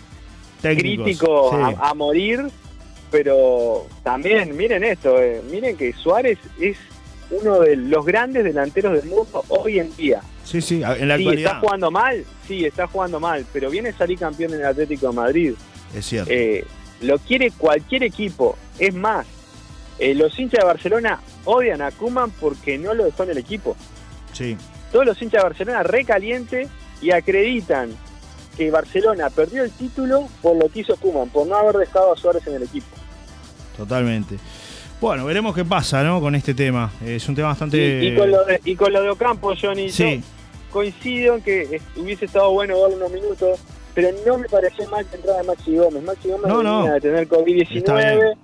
críticos 0.62 1.52
a, 1.80 1.94
morir, 1.94 2.44
pero 3.10 3.86
también 4.02 4.56
miren 4.56 4.84
esto, 4.84 5.20
eh, 5.20 5.42
miren 5.50 5.76
que 5.76 5.92
Suárez 5.92 6.38
es 6.60 6.76
uno 7.30 7.60
de 7.60 7.76
los 7.76 8.04
grandes 8.04 8.44
delanteros 8.44 8.94
del 8.94 9.10
mundo 9.10 9.44
hoy 9.48 9.78
en 9.78 9.94
día. 9.96 10.20
Sí, 10.44 10.60
sí, 10.60 10.82
en 10.82 11.08
la 11.08 11.16
sí, 11.16 11.28
¿Está 11.28 11.58
jugando 11.58 11.90
mal? 11.90 12.24
Sí, 12.46 12.64
está 12.64 12.86
jugando 12.86 13.18
mal, 13.18 13.44
pero 13.52 13.68
viene 13.68 13.88
a 13.88 13.96
salir 13.96 14.18
campeón 14.18 14.54
en 14.54 14.60
el 14.60 14.66
Atlético 14.66 15.08
de 15.08 15.12
Madrid. 15.12 15.54
Es 15.94 16.06
cierto. 16.06 16.30
Eh, 16.32 16.64
lo 17.00 17.18
quiere 17.18 17.50
cualquier 17.50 18.04
equipo. 18.04 18.56
Es 18.78 18.94
más, 18.94 19.26
eh, 19.98 20.14
los 20.14 20.38
hinchas 20.38 20.60
de 20.60 20.66
Barcelona 20.66 21.20
odian 21.44 21.82
a 21.82 21.90
Kuman 21.90 22.30
porque 22.30 22.78
no 22.78 22.94
lo 22.94 23.04
dejó 23.04 23.24
en 23.24 23.30
el 23.30 23.38
equipo. 23.38 23.76
Sí. 24.32 24.56
Todos 24.92 25.04
los 25.04 25.20
hinchas 25.20 25.42
de 25.42 25.48
Barcelona 25.48 25.82
recaliente 25.82 26.68
y 27.02 27.10
acreditan 27.10 27.90
que 28.56 28.70
Barcelona 28.70 29.30
perdió 29.30 29.64
el 29.64 29.70
título 29.70 30.28
por 30.42 30.56
lo 30.56 30.68
que 30.68 30.80
hizo 30.80 30.96
Kuman, 30.96 31.28
por 31.28 31.46
no 31.46 31.56
haber 31.56 31.76
dejado 31.76 32.12
a 32.12 32.16
Suárez 32.16 32.46
en 32.46 32.54
el 32.54 32.62
equipo. 32.62 32.86
Totalmente. 33.76 34.38
Bueno, 35.00 35.26
veremos 35.26 35.54
qué 35.54 35.64
pasa, 35.64 36.02
¿no? 36.02 36.20
Con 36.20 36.34
este 36.34 36.54
tema. 36.54 36.90
Es 37.04 37.28
un 37.28 37.34
tema 37.34 37.48
bastante. 37.48 38.02
Y, 38.02 38.16
con, 38.16 38.30
lo 38.30 38.44
de, 38.44 38.60
y 38.64 38.74
con 38.76 38.92
lo 38.92 39.02
de 39.02 39.10
Ocampo, 39.10 39.52
Johnny, 39.60 39.90
sí. 39.90 40.22
coincido 40.70 41.36
en 41.36 41.42
que 41.42 41.80
hubiese 41.96 42.24
estado 42.24 42.50
bueno 42.52 42.80
darle 42.80 42.96
unos 42.96 43.12
minutos, 43.12 43.60
pero 43.94 44.08
no 44.26 44.38
me 44.38 44.48
pareció 44.48 44.88
mal 44.88 45.06
la 45.10 45.16
entrada 45.16 45.42
de 45.42 45.46
Maxi 45.46 45.76
Gómez. 45.76 46.02
Maxi 46.02 46.28
Gómez 46.30 46.48
no, 46.48 46.82
tenía 46.82 46.94
que 46.94 47.00
tener 47.00 47.28
COVID-19, 47.28 48.36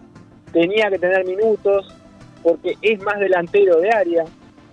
tenía 0.53 0.91
que 0.91 0.99
tener 0.99 1.25
minutos, 1.25 1.87
porque 2.43 2.77
es 2.83 3.03
más 3.03 3.19
delantero 3.19 3.81
de 3.81 3.91
área. 3.91 4.25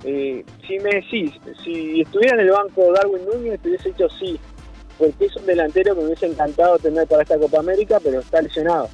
Eh, 0.03 0.45
si 0.67 0.79
me 0.79 0.91
decís, 0.91 1.31
si 1.63 2.01
estuviera 2.01 2.35
en 2.35 2.41
el 2.41 2.51
banco 2.51 2.91
Darwin 2.93 3.25
Núñez, 3.25 3.59
te 3.61 3.69
hubiese 3.69 3.89
dicho 3.89 4.09
sí, 4.09 4.39
porque 4.99 5.25
es 5.25 5.35
un 5.37 5.45
delantero 5.45 5.95
que 5.95 6.01
me 6.01 6.07
hubiese 6.07 6.25
encantado 6.25 6.77
tener 6.77 7.07
para 7.07 7.23
esta 7.23 7.39
Copa 7.39 7.59
América, 7.59 7.99
pero 8.03 8.19
está 8.19 8.41
lesionado. 8.41 8.89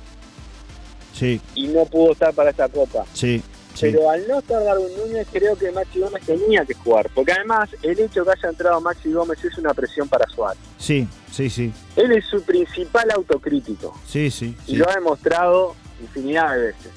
Sí. 1.14 1.42
Y 1.56 1.68
no 1.68 1.86
pudo 1.86 2.12
estar 2.12 2.34
para 2.34 2.52
esta 2.52 2.70
Copa. 2.70 3.06
Sí. 3.14 3.44
Pero 3.82 4.10
al 4.10 4.26
no 4.28 4.40
estar 4.40 4.64
Darwin 4.64 4.96
Núñez, 4.98 5.28
creo 5.32 5.56
que 5.58 5.72
Maxi 5.72 6.00
Gómez 6.00 6.24
tenía 6.26 6.64
que 6.64 6.76
jugar. 6.76 7.10
Porque 7.14 7.34
además, 7.34 7.70
el 7.82 8.00
hecho 8.00 8.24
de 8.24 8.32
que 8.32 8.40
haya 8.40 8.50
entrado 8.50 8.80
Maxi 8.80 9.12
Gómez 9.12 9.44
es 9.44 9.58
una 9.58 9.74
presión 9.74 10.08
para 10.08 10.26
Suárez. 10.28 10.62
Sí, 10.78 11.08
sí, 11.32 11.50
sí. 11.50 11.74
Él 11.96 12.12
es 12.14 12.26
su 12.26 12.42
principal 12.44 13.10
autocrítico. 13.12 14.00
Sí, 14.08 14.32
sí. 14.32 14.56
Y 14.68 14.78
lo 14.78 14.90
ha 14.90 14.94
demostrado 14.94 15.76
infinidad 16.00 16.56
de 16.56 16.68
veces. 16.68 16.92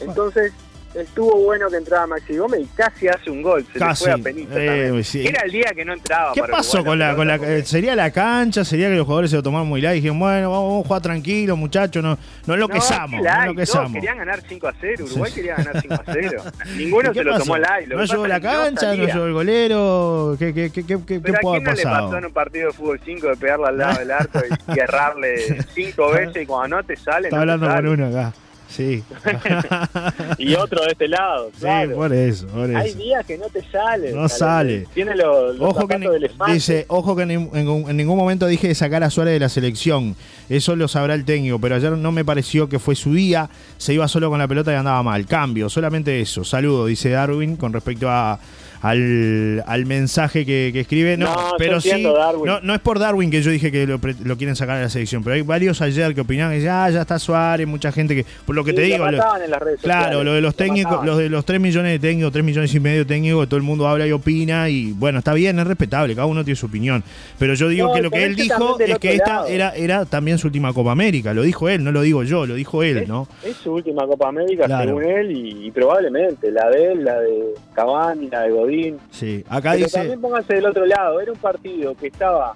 Entonces, 0.00 0.52
estuvo 0.94 1.36
bueno 1.44 1.68
que 1.70 1.76
entraba 1.76 2.06
Maxi 2.06 2.36
Gómez 2.36 2.60
y 2.60 2.66
casi 2.76 3.08
hace 3.08 3.30
un 3.30 3.42
gol. 3.42 3.64
Se 3.72 3.78
Casi, 3.78 4.04
le 4.04 4.10
fue 4.12 4.20
a 4.20 4.24
Penita 4.24 4.54
eh, 4.56 5.04
sí. 5.04 5.26
Era 5.26 5.42
el 5.44 5.50
día 5.52 5.72
que 5.74 5.84
no 5.84 5.92
entraba. 5.92 6.32
¿Qué 6.34 6.40
para 6.40 6.52
pasó 6.54 6.78
Uruguay, 6.80 6.90
con 7.14 7.26
la, 7.28 7.38
con 7.38 7.48
la 7.48 7.64
sería 7.64 7.96
la 7.96 8.10
cancha? 8.10 8.64
¿Sería 8.64 8.88
que 8.88 8.96
los 8.96 9.04
jugadores 9.06 9.30
se 9.30 9.36
lo 9.36 9.42
tomaron 9.42 9.68
muy 9.68 9.80
light 9.80 9.94
y 9.94 10.00
dijeron, 10.00 10.18
bueno, 10.18 10.50
vamos, 10.50 10.68
vamos 10.68 10.84
a 10.84 10.88
jugar 10.88 11.02
tranquilo, 11.02 11.56
muchachos, 11.56 12.02
no, 12.02 12.18
no 12.46 12.56
No, 12.56 12.68
qué 12.68 12.74
no 12.74 13.66
todos 13.66 13.92
querían 13.92 14.18
ganar 14.18 14.42
5 14.46 14.68
a 14.68 14.74
0. 14.80 15.04
Uruguay 15.06 15.30
Sí. 15.30 15.34
quería 15.36 15.56
ganar 15.56 15.80
5 15.80 15.94
a 15.94 16.02
0. 16.12 16.42
¿Y 16.74 16.78
Ninguno 16.78 17.14
se 17.14 17.24
lo 17.24 17.32
pasó? 17.32 17.44
tomó 17.44 17.58
light. 17.58 17.88
Lo 17.88 17.96
No 17.96 18.04
llegó 18.04 18.26
la 18.26 18.38
no 18.38 18.42
cancha, 18.50 18.94
no 18.94 19.04
llegó 19.04 19.24
el 19.26 19.32
golero. 19.32 20.36
¿Qué, 20.38 20.52
qué, 20.54 20.70
qué, 20.70 20.84
qué, 20.84 20.98
qué, 21.06 21.20
Pero 21.20 21.38
quién 21.38 21.48
haber 21.48 21.62
no 21.62 21.72
le 21.72 21.82
pasado? 21.82 22.04
pasó 22.06 22.18
en 22.18 22.24
un 22.26 22.32
partido 22.32 22.66
de 22.68 22.72
fútbol 22.74 23.00
5 23.04 23.28
de 23.28 23.36
pegarle 23.36 23.66
al 23.68 23.78
lado 23.78 23.98
del 23.98 24.10
arco 24.10 24.40
y, 24.40 24.78
errarle 24.80 25.58
cinco 25.74 26.10
veces 26.10 26.42
y 26.42 26.46
cuando 26.46 26.76
no 26.76 26.82
te 26.84 26.96
sale, 26.96 27.28
Está 27.28 27.36
no 27.36 27.52
hablando 27.52 27.68
con 27.68 27.86
uno 27.88 28.06
acá. 28.08 28.32
Sí. 28.74 29.02
Y 30.38 30.54
otro 30.54 30.82
de 30.84 30.92
este 30.92 31.08
lado, 31.08 31.50
claro. 31.58 31.90
Sí, 31.90 31.94
por 31.94 32.12
eso, 32.12 32.46
por 32.48 32.74
Hay 32.76 32.94
días 32.94 33.24
que 33.26 33.36
no 33.38 33.46
te 33.48 33.62
sale. 33.70 34.12
No 34.12 34.28
sale. 34.28 34.86
Tiene 34.94 35.14
los, 35.14 35.56
los 35.56 35.70
Ojo 35.70 35.86
que, 35.86 35.98
de 35.98 36.16
elefante. 36.16 36.54
dice, 36.54 36.84
ojo 36.88 37.14
que 37.14 37.22
en, 37.22 37.30
en- 37.30 37.52
en 37.54 37.96
ningún 37.96 38.16
momento 38.16 38.46
dije 38.46 38.68
de 38.68 38.74
sacar 38.74 39.02
a 39.02 39.10
Suárez 39.10 39.34
de 39.34 39.40
la 39.40 39.48
selección. 39.48 40.16
Eso 40.48 40.74
lo 40.76 40.88
sabrá 40.88 41.14
el 41.14 41.24
técnico, 41.24 41.58
pero 41.58 41.76
ayer 41.76 41.92
no 41.92 42.12
me 42.12 42.24
pareció 42.24 42.68
que 42.68 42.78
fue 42.78 42.94
su 42.94 43.14
día. 43.14 43.48
Se 43.78 43.92
iba 43.94 44.08
solo 44.08 44.30
con 44.30 44.38
la 44.38 44.48
pelota 44.48 44.72
y 44.72 44.76
andaba 44.76 45.02
mal. 45.02 45.26
Cambio, 45.26 45.68
solamente 45.68 46.20
eso. 46.20 46.44
Saludo, 46.44 46.86
dice 46.86 47.10
Darwin, 47.10 47.56
con 47.56 47.72
respecto 47.72 48.08
a, 48.10 48.38
al, 48.82 49.62
al 49.66 49.86
mensaje 49.86 50.44
que, 50.44 50.70
que 50.72 50.80
escribe. 50.80 51.16
No, 51.16 51.34
pero 51.58 51.80
sí. 51.80 51.90
entiendo. 51.90 52.18
No, 52.44 52.60
no 52.60 52.74
es 52.74 52.80
por 52.80 52.98
Darwin 52.98 53.30
que 53.30 53.40
yo 53.42 53.50
dije 53.50 53.70
que 53.72 53.86
lo, 53.86 53.98
lo 54.24 54.36
quieren 54.36 54.56
sacar 54.56 54.76
de 54.76 54.82
la 54.82 54.88
selección, 54.90 55.22
pero 55.22 55.34
hay 55.34 55.42
varios 55.42 55.80
ayer 55.80 56.14
que 56.14 56.20
opinaban 56.20 56.54
que 56.56 56.62
ya, 56.62 56.88
ya 56.90 57.02
está 57.02 57.18
Suárez, 57.18 57.66
mucha 57.66 57.92
gente 57.92 58.14
que. 58.14 58.26
Por 58.44 58.54
lo 58.56 58.64
que 58.64 58.70
Sí, 58.72 58.76
te 58.76 58.82
digo. 58.82 58.98
lo- 59.10 59.18
mataban 59.18 59.42
en 59.42 59.50
las 59.50 59.60
redes 59.60 59.80
Claro, 59.80 60.02
sociales, 60.04 60.24
lo 60.26 60.32
de 60.34 60.40
los 60.40 60.52
lo 60.52 60.56
técnicos, 60.56 61.06
los 61.06 61.18
de 61.18 61.28
los 61.28 61.44
3 61.44 61.60
millones 61.60 61.92
de 61.92 61.98
técnicos, 62.08 62.32
3 62.32 62.44
millones 62.44 62.74
y 62.74 62.80
medio 62.80 62.98
de 63.00 63.04
técnicos, 63.04 63.48
todo 63.48 63.56
el 63.56 63.62
mundo 63.62 63.86
habla 63.86 64.06
y 64.06 64.12
opina, 64.12 64.68
y 64.68 64.92
bueno, 64.92 65.18
está 65.20 65.32
bien, 65.32 65.58
es 65.58 65.66
respetable, 65.66 66.14
cada 66.14 66.26
uno 66.26 66.44
tiene 66.44 66.56
su 66.56 66.66
opinión. 66.66 67.02
Pero 67.38 67.54
yo 67.54 67.68
digo 67.68 67.88
No, 67.88 67.94
que 67.94 68.02
lo 68.02 68.10
que 68.10 68.24
él 68.24 68.34
dijo 68.36 68.76
es 68.80 68.98
que 68.98 69.14
esta 69.14 69.34
lado. 69.34 69.46
era, 69.46 69.70
era 69.76 70.04
también 70.06 70.38
su 70.38 70.48
última 70.48 70.72
Copa 70.72 70.92
América, 70.92 71.32
lo 71.34 71.42
dijo 71.42 71.68
él, 71.68 71.84
no 71.84 71.92
lo 71.92 72.02
digo 72.02 72.22
yo, 72.24 72.46
lo 72.46 72.54
dijo 72.54 72.82
él, 72.82 72.98
Es, 72.98 73.08
¿no? 73.08 73.28
es 73.44 73.56
su 73.56 73.72
última 73.72 74.06
Copa 74.06 74.28
América, 74.28 74.64
Claro. 74.66 74.86
según 74.86 75.04
él, 75.04 75.30
y, 75.30 75.66
y 75.66 75.70
probablemente 75.70 76.50
la 76.50 76.68
de 76.70 76.92
él, 76.92 77.04
la 77.04 77.20
de 77.20 77.54
Cavani, 77.74 78.28
la 78.28 78.42
de 78.42 78.50
Godín. 78.50 78.71
Sí, 79.10 79.44
acá 79.48 79.72
Pero 79.72 79.84
dice. 79.84 79.98
también 79.98 80.20
pónganse 80.20 80.54
del 80.54 80.66
otro 80.66 80.86
lado, 80.86 81.20
era 81.20 81.32
un 81.32 81.38
partido 81.38 81.94
que 81.94 82.06
estaba 82.08 82.54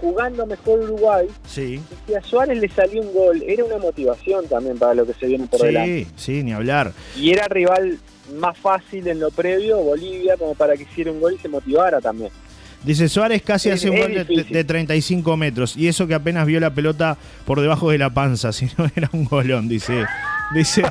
jugando 0.00 0.46
mejor 0.46 0.80
Uruguay 0.80 1.26
Sí, 1.46 1.78
y 2.08 2.14
a 2.14 2.22
Suárez 2.22 2.58
le 2.58 2.68
salió 2.70 3.02
un 3.02 3.12
gol, 3.12 3.42
era 3.46 3.64
una 3.64 3.76
motivación 3.78 4.46
también 4.48 4.78
para 4.78 4.94
lo 4.94 5.04
que 5.06 5.12
se 5.14 5.26
viene 5.26 5.46
por 5.46 5.60
delante. 5.60 6.04
sí, 6.04 6.10
sí, 6.16 6.42
ni 6.42 6.52
hablar. 6.52 6.92
Y 7.16 7.30
era 7.32 7.46
rival 7.48 7.98
más 8.38 8.56
fácil 8.56 9.06
en 9.08 9.20
lo 9.20 9.30
previo, 9.30 9.78
Bolivia, 9.78 10.36
como 10.38 10.54
para 10.54 10.76
que 10.76 10.84
hiciera 10.84 11.10
un 11.12 11.20
gol 11.20 11.34
y 11.34 11.38
se 11.38 11.48
motivara 11.48 12.00
también. 12.00 12.30
Dice 12.82 13.08
Suárez 13.10 13.42
casi 13.42 13.68
Es- 13.68 13.74
hace 13.76 13.90
un 13.90 13.98
gol 13.98 14.14
de, 14.14 14.44
de 14.48 14.64
35 14.64 15.36
metros, 15.36 15.76
y 15.76 15.88
eso 15.88 16.06
que 16.06 16.14
apenas 16.14 16.46
vio 16.46 16.58
la 16.60 16.72
pelota 16.72 17.16
por 17.44 17.60
debajo 17.60 17.90
de 17.90 17.98
la 17.98 18.10
panza, 18.10 18.52
si 18.54 18.68
no 18.78 18.90
era 18.96 19.08
un 19.12 19.24
golón, 19.24 19.68
dice. 19.68 20.04
Dice. 20.54 20.82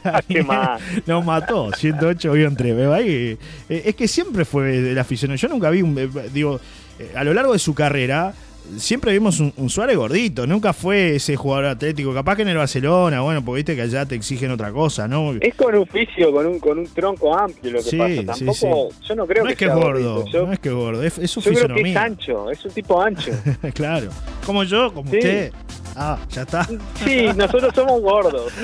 Nos 1.08 1.26
mató, 1.26 1.72
108 1.76 2.32
vio 2.32 2.48
entre. 2.48 2.74
¿ve? 2.74 2.94
Ahí, 2.94 3.38
eh, 3.70 3.82
es 3.86 3.96
que 3.96 4.08
siempre 4.08 4.46
fue 4.46 4.68
de 4.82 4.94
la 4.94 5.02
afición. 5.02 5.36
Yo 5.36 5.48
nunca 5.48 5.70
vi 5.70 5.82
un. 5.82 5.98
eh, 5.98 6.08
Digo, 6.34 6.60
eh, 7.00 7.12
a 7.16 7.24
lo 7.24 7.34
largo 7.34 7.54
de 7.54 7.60
su 7.60 7.74
carrera, 7.74 8.34
siempre 8.78 9.12
vimos 9.14 9.40
un, 9.40 9.54
un 9.58 9.70
Suárez 9.70 9.98
gordito. 9.98 10.46
Nunca 10.48 10.74
fue 10.74 11.16
ese 11.16 11.36
jugador 11.36 11.66
atlético. 11.66 12.14
Capaz 12.14 12.36
que 12.36 12.42
en 12.44 12.50
el 12.50 12.58
Barcelona, 12.58 13.22
bueno, 13.22 13.44
porque 13.44 13.58
viste 13.58 13.76
que 13.76 13.82
allá 13.84 14.06
te 14.06 14.16
exigen 14.16 14.52
otra 14.52 14.72
cosa, 14.72 15.08
¿no? 15.08 15.34
Es 15.40 15.56
con 15.56 15.74
un 15.76 15.88
fisio, 15.88 16.32
con 16.32 16.46
un, 16.46 16.60
con 16.60 16.80
un 16.80 16.88
tronco 16.88 17.38
amplio 17.38 17.72
lo 17.74 17.80
que 17.80 17.90
Sí, 17.90 17.98
pasa. 17.98 18.34
sí, 18.36 18.46
Tampoco, 18.46 18.90
yo 19.08 19.16
no 19.16 19.26
creo 19.28 19.44
no 19.44 19.48
que, 19.48 19.54
es 19.54 19.60
que 19.60 19.66
sea 19.66 19.76
gordo, 19.76 20.14
gordito. 20.16 20.32
Yo, 20.38 20.46
no 20.48 20.54
es 20.54 20.60
que 20.60 20.70
es 20.70 20.76
gordo, 20.76 21.04
es, 21.04 21.18
es 21.18 21.32
su 21.32 21.42
yo 21.42 21.52
creo 21.54 21.76
que 21.76 21.90
es 21.92 21.96
ancho, 21.96 22.52
es 22.52 22.64
un 22.66 22.72
tipo 22.72 23.02
ancho. 23.02 23.32
claro. 23.74 24.10
Como 24.46 24.64
yo, 24.64 24.94
como 24.94 25.10
Sí. 25.12 25.18
usted. 25.18 25.52
Ah, 25.96 26.18
ya 26.30 26.44
está. 26.44 26.66
Sí, 27.04 27.26
nosotros 27.36 27.74
somos 27.76 28.00
gordos. 28.02 28.54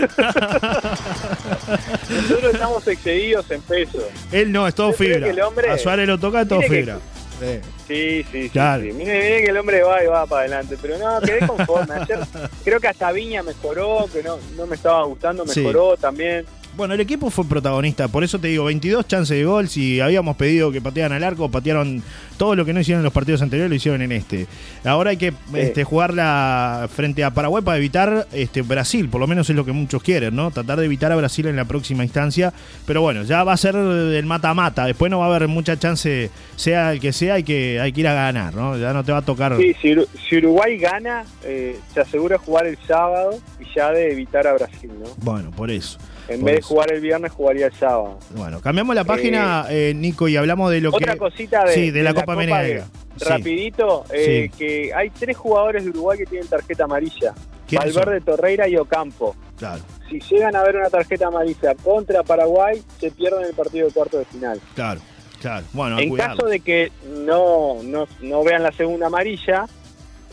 nosotros 2.09 2.53
estamos 2.53 2.87
excedidos 2.87 3.49
en 3.51 3.61
peso. 3.61 3.99
Él 4.31 4.51
no, 4.51 4.67
es 4.67 4.75
todo 4.75 4.91
Yo 4.91 4.97
creo 4.97 5.13
fibra. 5.15 5.25
que 5.27 5.33
el 5.33 5.41
hombre- 5.41 5.69
A 5.69 5.77
Suárez 5.77 6.07
lo 6.07 6.17
toca, 6.17 6.41
es 6.41 6.47
todo 6.47 6.59
que- 6.61 6.69
fibra. 6.69 6.99
Sí, 7.39 7.59
sí, 7.87 8.25
sí. 8.31 8.49
Claro. 8.49 8.83
sí. 8.83 8.91
Mire, 8.93 9.13
mire 9.21 9.43
que 9.43 9.51
el 9.51 9.57
hombre 9.57 9.83
va 9.83 10.03
y 10.03 10.07
va 10.07 10.25
para 10.25 10.41
adelante. 10.41 10.77
Pero 10.81 10.97
no, 10.97 11.19
quedé 11.21 11.45
conforme. 11.47 11.95
Ayer 11.95 12.19
creo 12.63 12.79
que 12.79 12.87
hasta 12.87 13.11
Viña 13.11 13.43
mejoró, 13.43 14.07
que 14.11 14.23
no, 14.23 14.37
no 14.55 14.65
me 14.67 14.75
estaba 14.75 15.03
gustando, 15.05 15.45
Sí. 15.47 15.59
mejoró 15.61 15.97
también. 15.97 16.45
Bueno, 16.77 16.93
el 16.93 16.99
equipo 16.99 17.29
fue 17.29 17.45
protagonista, 17.45 18.09
por 18.09 18.25
eso 18.25 18.37
te 18.37 18.49
digo, 18.49 18.65
22 18.65 19.07
chances 19.07 19.37
de 19.37 19.45
gol. 19.45 19.69
Si 19.69 20.01
habíamos 20.01 20.35
pedido 20.35 20.73
que 20.73 20.81
patearan 20.81 21.13
al 21.13 21.23
arco, 21.23 21.49
patearon 21.49 22.03
todo 22.37 22.53
lo 22.53 22.65
que 22.65 22.73
no 22.73 22.81
hicieron 22.81 22.99
en 22.99 23.05
los 23.05 23.13
partidos 23.13 23.41
anteriores, 23.41 23.69
lo 23.69 23.75
hicieron 23.75 24.01
en 24.01 24.11
este. 24.11 24.45
Ahora 24.83 25.11
hay 25.11 25.17
que 25.17 25.33
este, 25.53 25.85
jugarla 25.85 26.89
frente 26.93 27.23
a 27.23 27.31
Paraguay 27.31 27.63
para 27.63 27.77
evitar 27.77 28.27
este, 28.33 28.61
Brasil, 28.61 29.07
por 29.07 29.21
lo 29.21 29.27
menos 29.27 29.49
es 29.49 29.55
lo 29.55 29.63
que 29.63 29.71
muchos 29.71 30.03
quieren, 30.03 30.35
¿no? 30.35 30.51
Tratar 30.51 30.77
de 30.79 30.85
evitar 30.85 31.13
a 31.13 31.15
Brasil 31.15 31.47
en 31.47 31.55
la 31.55 31.63
próxima 31.63 32.03
instancia. 32.03 32.51
Pero 32.85 33.01
bueno, 33.01 33.23
ya 33.23 33.45
va 33.45 33.53
a 33.53 33.57
ser 33.57 33.75
el 33.75 34.25
mata-mata. 34.25 34.85
Después 34.85 35.09
no 35.09 35.19
va 35.19 35.27
a 35.27 35.29
haber 35.29 35.47
mucha 35.47 35.79
chance, 35.79 36.29
sea 36.57 36.91
el 36.91 36.99
que 36.99 37.13
sea, 37.13 37.35
hay 37.35 37.43
que, 37.43 37.79
hay 37.79 37.93
que 37.93 38.01
ir 38.01 38.07
a 38.09 38.13
ganar, 38.13 38.53
¿no? 38.53 38.77
Ya 38.77 38.91
no 38.91 39.01
te 39.05 39.13
va 39.13 39.19
a 39.19 39.25
tocar. 39.25 39.55
Sí, 39.55 39.73
si 39.81 40.37
Uruguay 40.37 40.77
gana, 40.77 41.23
eh, 41.45 41.79
se 41.93 42.01
asegura 42.01 42.37
jugar 42.37 42.67
el 42.67 42.77
sábado 42.85 43.39
y 43.61 43.65
ya 43.73 43.91
de 43.91 44.11
evitar 44.11 44.45
a 44.45 44.53
Brasil, 44.53 44.91
¿no? 44.99 45.05
Bueno, 45.23 45.51
por 45.51 45.71
eso. 45.71 45.97
En 46.27 46.43
vez 46.43 46.55
de 46.55 46.59
eso. 46.59 46.67
jugar 46.69 46.91
el 46.93 47.01
viernes, 47.01 47.31
jugaría 47.31 47.67
el 47.67 47.73
sábado. 47.73 48.17
Bueno, 48.31 48.59
cambiamos 48.61 48.95
la 48.95 49.03
página, 49.03 49.65
eh, 49.69 49.93
Nico, 49.95 50.27
y 50.27 50.35
hablamos 50.37 50.71
de 50.71 50.81
lo 50.81 50.89
Otra 50.89 51.13
que. 51.13 51.19
cosita 51.19 51.63
de, 51.65 51.73
sí, 51.73 51.91
de 51.91 52.03
la 52.03 52.13
Copa 52.13 52.35
de- 52.35 52.51
América. 52.53 52.87
Sí. 53.17 53.25
Rapidito, 53.25 54.03
eh, 54.11 54.49
Sí. 54.51 54.57
que 54.57 54.93
hay 54.93 55.09
tres 55.11 55.37
jugadores 55.37 55.83
de 55.83 55.89
Uruguay 55.91 56.17
que 56.17 56.25
tienen 56.25 56.47
tarjeta 56.47 56.83
amarilla. 56.85 57.33
¿Quiénes 57.67 57.95
Valverde, 57.95 58.21
Torreira 58.21 58.67
y 58.67 58.75
Ocampo. 58.77 59.35
Claro, 59.57 59.81
Si 60.09 60.19
llegan 60.19 60.55
a 60.55 60.61
ver 60.63 60.75
una 60.75 60.89
tarjeta 60.89 61.27
amarilla 61.27 61.73
contra 61.75 62.21
Paraguay, 62.23 62.81
se 62.99 63.09
pierden 63.09 63.45
el 63.45 63.53
partido 63.53 63.87
de 63.87 63.93
cuarto 63.93 64.19
de 64.19 64.25
final. 64.25 64.59
claro, 64.75 65.01
claro. 65.41 65.65
Bueno, 65.73 65.97
en 65.99 66.09
cuidado. 66.09 66.35
caso 66.37 66.47
de 66.49 66.59
que 66.59 66.91
no, 67.25 67.81
no, 67.83 68.05
no 68.21 68.43
vean 68.43 68.61
la 68.63 68.71
segunda 68.71 69.07
amarilla 69.07 69.65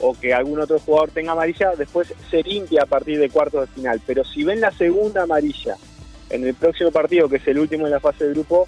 o 0.03 0.19
que 0.19 0.35
algún 0.35 0.61
otro 0.61 0.81
jugador 0.81 1.11
tenga 1.13 1.33
amarilla, 1.33 1.71
después 1.79 2.13
se 2.29 2.43
limpia 2.43 2.83
a 2.83 2.87
partir 2.87 3.21
de 3.21 3.31
cuartos 3.31 3.69
de 3.69 3.75
final. 3.75 4.01
Pero 4.05 4.25
si 4.25 4.43
ven 4.43 4.61
la 4.61 4.73
segunda 4.73 5.23
amarilla 5.23 5.77
en 6.29 6.45
el 6.45 6.55
próximo 6.55 6.91
partido, 6.91 7.29
que 7.29 7.37
es 7.37 7.47
el 7.47 7.59
último 7.59 7.87
en 7.87 7.93
la 7.93 8.01
fase 8.01 8.25
de 8.27 8.33
grupo, 8.33 8.67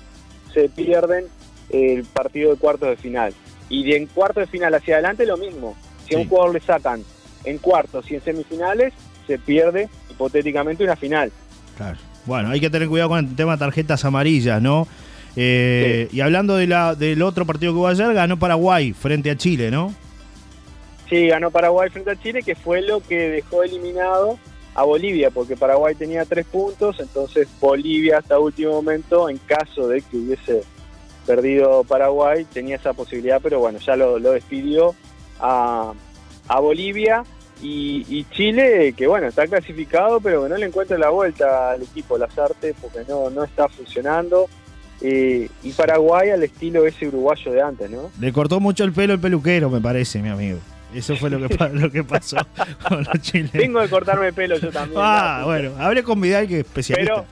se 0.55 0.69
pierden 0.69 1.27
el 1.71 2.05
partido 2.05 2.53
de 2.53 2.57
cuartos 2.57 2.89
de 2.89 2.97
final. 2.97 3.35
Y 3.69 3.83
de 3.85 3.97
en 3.97 4.07
cuartos 4.07 4.43
de 4.43 4.47
final 4.47 4.75
hacia 4.75 4.95
adelante 4.95 5.27
lo 5.27 5.37
mismo. 5.37 5.77
Si 6.07 6.15
a 6.15 6.19
un 6.19 6.29
jugador 6.29 6.55
le 6.55 6.61
sacan 6.61 7.03
en 7.45 7.59
cuartos 7.59 8.09
y 8.11 8.15
en 8.15 8.23
semifinales, 8.23 8.93
se 9.27 9.39
pierde 9.39 9.89
hipotéticamente 10.11 10.85
una 10.85 10.95
final. 10.95 11.33
Claro. 11.77 11.99
Bueno, 12.27 12.51
hay 12.51 12.61
que 12.61 12.71
tener 12.71 12.89
cuidado 12.89 13.11
con 13.11 13.19
el 13.19 13.35
tema 13.35 13.53
de 13.53 13.59
tarjetas 13.59 14.05
amarillas, 14.05 14.63
¿no? 14.63 14.87
Eh, 15.35 16.09
Y 16.13 16.21
hablando 16.21 16.57
de 16.57 16.69
la, 16.69 16.95
del 16.95 17.23
otro 17.23 17.45
partido 17.45 17.73
que 17.73 17.79
hubo 17.79 17.89
ayer, 17.89 18.15
ganó 18.15 18.39
Paraguay 18.39 18.93
frente 18.93 19.31
a 19.31 19.37
Chile, 19.37 19.71
¿no? 19.73 19.93
Sí, 21.09 21.29
ganó 21.29 21.51
Paraguay 21.51 21.91
frente 21.91 22.11
a 22.11 22.21
Chile, 22.21 22.43
que 22.43 22.55
fue 22.55 22.83
lo 22.83 23.01
que 23.01 23.29
dejó 23.29 23.63
eliminado 23.63 24.39
a 24.75 24.83
Bolivia, 24.83 25.31
porque 25.31 25.57
Paraguay 25.57 25.95
tenía 25.95 26.25
tres 26.25 26.47
puntos, 26.47 26.99
entonces 26.99 27.47
Bolivia 27.61 28.19
hasta 28.19 28.39
último 28.39 28.73
momento, 28.73 29.29
en 29.29 29.39
caso 29.39 29.87
de 29.87 30.03
que 30.03 30.17
hubiese 30.17 30.63
perdido 31.27 31.85
Paraguay, 31.85 32.45
tenía 32.45 32.77
esa 32.77 32.93
posibilidad, 32.93 33.41
pero 33.43 33.61
bueno, 33.61 33.79
ya 33.79 33.97
lo, 33.97 34.19
despidió 34.19 34.95
a, 35.39 35.93
a 36.49 36.61
Bolivia 36.61 37.23
y, 37.63 38.05
y 38.09 38.25
Chile, 38.31 38.95
que 38.97 39.07
bueno, 39.07 39.29
está 39.29 39.47
clasificado, 39.47 40.21
pero 40.21 40.43
que 40.43 40.49
no 40.49 40.57
le 40.57 40.67
encuentra 40.67 40.99
la 40.99 41.11
vuelta 41.11 41.71
al 41.71 41.83
equipo 41.83 42.19
Lazarte, 42.19 42.75
porque 42.81 43.01
no, 43.09 43.31
no 43.31 43.45
está 43.45 43.69
funcionando. 43.69 44.49
Eh, 45.01 45.49
y 45.63 45.73
Paraguay 45.73 46.31
al 46.31 46.43
estilo 46.43 46.87
ese 46.87 47.09
uruguayo 47.09 47.53
de 47.53 47.63
antes, 47.63 47.91
¿no? 47.91 48.11
Le 48.19 48.33
cortó 48.33 48.61
mucho 48.61 48.85
el 48.85 48.93
pelo 48.93 49.15
el 49.15 49.21
peluquero, 49.21 49.69
me 49.71 49.81
parece, 49.81 50.21
mi 50.21 50.29
amigo. 50.29 50.59
Eso 50.95 51.17
fue 51.17 51.31
lo 51.31 51.49
que, 51.49 51.69
lo 51.73 51.91
que 51.91 52.05
pasó 52.05 52.37
con 52.89 53.05
los 53.05 53.21
chilenos. 53.21 53.53
Tengo 53.53 53.81
que 53.81 53.89
cortarme 53.89 54.29
el 54.29 54.35
pelo 54.35 54.57
yo 54.59 54.71
también. 54.71 55.01
Ah, 55.03 55.39
¿no? 55.41 55.47
bueno, 55.47 55.73
hablé 55.79 56.03
con 56.03 56.21
Vidal, 56.21 56.47
que 56.47 56.61
es 56.61 56.67
especialista. 56.67 57.15
Pero 57.15 57.27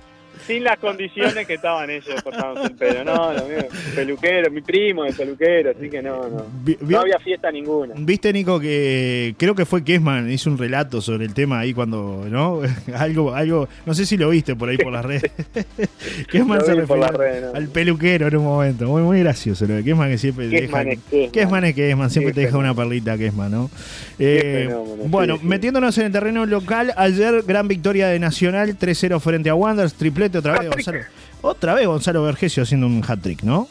sin 0.46 0.64
las 0.64 0.78
condiciones 0.78 1.46
que 1.46 1.54
estaban 1.54 1.90
ellos 1.90 2.22
cortándose 2.22 2.68
el 2.68 2.75
pelo. 2.75 3.04
No, 3.04 3.32
no, 3.32 3.44
mío, 3.46 3.66
peluquero, 3.94 4.50
mi 4.50 4.61
primo 4.61 5.04
es 5.04 5.16
peluquero, 5.16 5.70
así 5.70 5.88
que 5.88 6.02
no, 6.02 6.28
no. 6.28 6.46
No 6.80 7.00
había 7.00 7.18
fiesta 7.18 7.50
ninguna. 7.50 7.94
Viste, 7.96 8.32
Nico, 8.32 8.61
que 8.61 9.34
creo 9.38 9.54
que 9.54 9.66
fue 9.66 9.84
Kesman, 9.84 10.30
hizo 10.30 10.50
un 10.50 10.58
relato 10.58 11.00
sobre 11.00 11.25
el 11.25 11.34
tema 11.34 11.61
ahí 11.61 11.75
cuando, 11.75 12.26
¿no? 12.28 12.61
algo, 12.94 13.34
algo, 13.34 13.68
no 13.87 13.94
sé 13.94 14.06
si 14.06 14.16
lo 14.16 14.30
viste 14.30 14.56
por 14.56 14.68
ahí 14.68 14.78
por 14.78 14.92
las 14.92 15.04
redes. 15.04 15.30
Kesman 16.30 16.61
se 16.64 16.75
no. 16.75 17.54
al 17.54 17.68
peluquero 17.68 18.28
en 18.28 18.37
un 18.37 18.44
momento. 18.44 18.87
Muy, 18.87 19.02
muy 19.02 19.20
gracioso 19.20 19.66
lo 19.66 19.75
de 19.75 19.84
Kesman 19.84 20.11
que 20.11 20.18
siempre 20.18 20.49
Kesman 20.49 20.87
deja. 20.87 20.92
es 20.92 21.04
Kesman. 21.11 21.30
Kesman 21.30 21.64
es 21.64 21.75
Kesman, 21.75 22.11
siempre 22.11 22.32
te 22.32 22.40
deja 22.40 22.58
una 22.58 22.75
perlita 22.75 23.16
Kesman, 23.16 23.50
¿no? 23.50 23.70
Eh, 24.18 24.66
fenómeno, 24.68 25.08
bueno, 25.08 25.34
sí, 25.34 25.40
sí. 25.42 25.46
metiéndonos 25.46 25.99
en 25.99 26.06
el 26.06 26.12
terreno 26.12 26.46
local, 26.46 26.92
ayer 26.96 27.42
gran 27.42 27.68
victoria 27.68 28.08
de 28.08 28.18
Nacional 28.18 28.78
3-0 28.78 29.20
frente 29.20 29.50
a 29.50 29.54
Wanderers, 29.54 29.94
triplete 29.94 30.32
otra 30.39 30.59
vez. 30.59 30.69
Gonzalo. 30.71 30.99
Otra 31.43 31.75
vez 31.75 31.87
Gonzalo 31.87 32.23
Vergesio 32.23 32.62
haciendo 32.62 32.87
un 32.87 33.03
hat-trick, 33.07 33.43
¿no? 33.43 33.67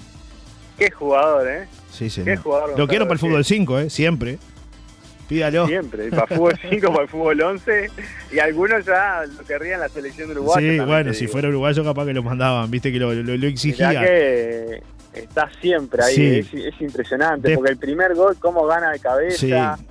Qué 0.77 0.89
jugador, 0.91 1.48
¿eh? 1.48 1.68
Sí, 1.91 2.10
señor. 2.10 2.38
jugador, 2.38 2.77
Lo 2.80 2.88
quiero 2.88 3.06
para 3.06 3.13
el 3.13 3.20
fútbol 3.20 3.34
Vergesio. 3.36 3.58
5, 3.58 3.80
¿eh? 3.80 3.89
Siempre. 3.89 4.39
Pídalo. 5.30 5.65
Siempre, 5.68 6.10
para 6.10 6.24
el 6.24 6.27
fútbol 6.38 6.60
5, 6.70 6.88
para 6.91 7.03
el 7.03 7.08
fútbol 7.08 7.41
11, 7.41 7.89
y 8.34 8.39
algunos 8.39 8.86
ya 8.86 9.24
lo 9.25 9.46
querrían 9.46 9.80
la 9.80 9.88
selección 9.88 10.27
de 10.27 10.34
Uruguay. 10.34 10.62
Sí, 10.72 10.80
bueno, 10.80 11.13
si 11.13 11.27
fuera 11.27 11.48
uruguayo 11.48 11.84
capaz 11.86 12.06
que 12.06 12.13
lo 12.13 12.22
mandaban, 12.24 12.70
viste 12.70 12.91
que 12.91 13.00
lo, 13.00 13.13
lo, 13.13 13.38
lo 13.38 13.48
exigía. 13.48 13.89
Mirá 13.89 14.01
que 14.03 14.84
está 15.13 15.50
siempre 15.62 16.03
ahí, 16.03 16.15
Sí. 16.44 16.58
es, 16.58 16.74
es 16.74 16.82
impresionante, 16.82 17.48
De- 17.50 17.56
porque 17.56 17.72
el 17.72 17.77
primer 17.77 18.13
gol, 18.15 18.36
cómo 18.39 18.65
gana 18.65 18.91
de 18.91 19.00
cabeza, 19.00 19.77
Sí. 19.77 19.86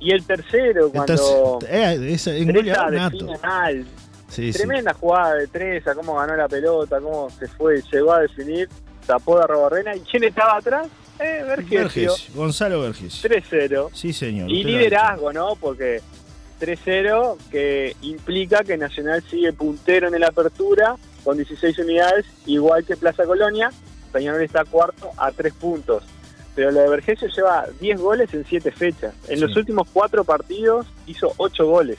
y 0.00 0.10
el 0.10 0.24
tercero, 0.24 0.90
cuando 0.90 1.12
Entonces, 1.12 1.68
eh, 1.70 2.12
es 2.12 2.46
nato. 2.90 3.16
define 3.18 3.38
Sí, 4.32 4.52
sí. 4.52 4.58
tremenda 4.58 4.94
jugada 4.94 5.34
de 5.34 5.46
Treza, 5.46 5.94
cómo 5.94 6.14
ganó 6.16 6.34
la 6.36 6.48
pelota, 6.48 7.00
cómo 7.00 7.28
se 7.30 7.46
fue, 7.48 7.82
llegó 7.92 8.12
a 8.14 8.20
definir, 8.20 8.68
tapó 9.06 9.38
de 9.38 9.46
Robarrena, 9.46 9.94
¿y 9.94 10.00
quién 10.00 10.24
estaba 10.24 10.56
atrás? 10.56 10.88
Eh, 11.18 11.44
Vergesio, 11.46 12.12
Gonzalo 12.34 12.80
Vergesio. 12.80 13.28
3-0. 13.30 13.90
Sí, 13.92 14.12
señor. 14.12 14.50
Y 14.50 14.64
liderazgo, 14.64 15.32
¿no? 15.32 15.54
Porque 15.56 16.00
3-0 16.60 17.36
que 17.50 17.94
implica 18.02 18.62
que 18.64 18.76
Nacional 18.76 19.22
sigue 19.28 19.52
puntero 19.52 20.08
en 20.08 20.18
la 20.20 20.28
apertura 20.28 20.96
con 21.24 21.36
16 21.36 21.78
unidades, 21.80 22.24
igual 22.46 22.84
que 22.84 22.96
Plaza 22.96 23.24
Colonia. 23.24 23.70
Peñarol 24.12 24.42
está 24.42 24.64
cuarto 24.64 25.10
a 25.16 25.30
3 25.32 25.52
puntos. 25.54 26.04
Pero 26.54 26.70
lo 26.70 26.80
de 26.80 26.88
Vergesio 26.88 27.28
lleva 27.28 27.66
10 27.80 27.98
goles 28.00 28.32
en 28.34 28.44
7 28.44 28.70
fechas. 28.72 29.14
En 29.28 29.36
Sí. 29.36 29.40
los 29.44 29.56
últimos 29.56 29.88
4 29.92 30.22
partidos 30.24 30.86
hizo 31.06 31.32
8 31.38 31.66
goles. 31.66 31.98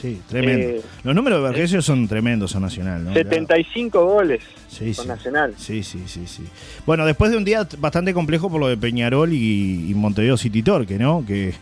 Sí, 0.00 0.20
tremendo. 0.28 0.68
Eh, 0.68 0.82
Los 1.02 1.14
números 1.14 1.42
de 1.42 1.48
Vergesio 1.50 1.82
son 1.82 2.06
tremendos 2.06 2.54
a 2.54 2.60
Nacional, 2.60 3.04
¿no? 3.04 3.12
75 3.14 4.04
goles 4.04 4.40
Sí, 4.68 4.92
con 4.94 5.04
sí. 5.04 5.08
Nacional. 5.08 5.54
Sí, 5.56 5.82
sí, 5.82 6.02
sí, 6.06 6.26
sí. 6.26 6.44
Bueno, 6.86 7.04
después 7.04 7.30
de 7.30 7.36
un 7.36 7.44
día 7.44 7.66
bastante 7.78 8.14
complejo 8.14 8.48
por 8.50 8.60
lo 8.60 8.68
de 8.68 8.76
Peñarol 8.76 9.32
y, 9.32 9.90
y 9.90 9.94
Montevideo 9.94 10.36
City 10.36 10.62
Torque, 10.62 10.98
¿no? 10.98 11.24
Que 11.26 11.52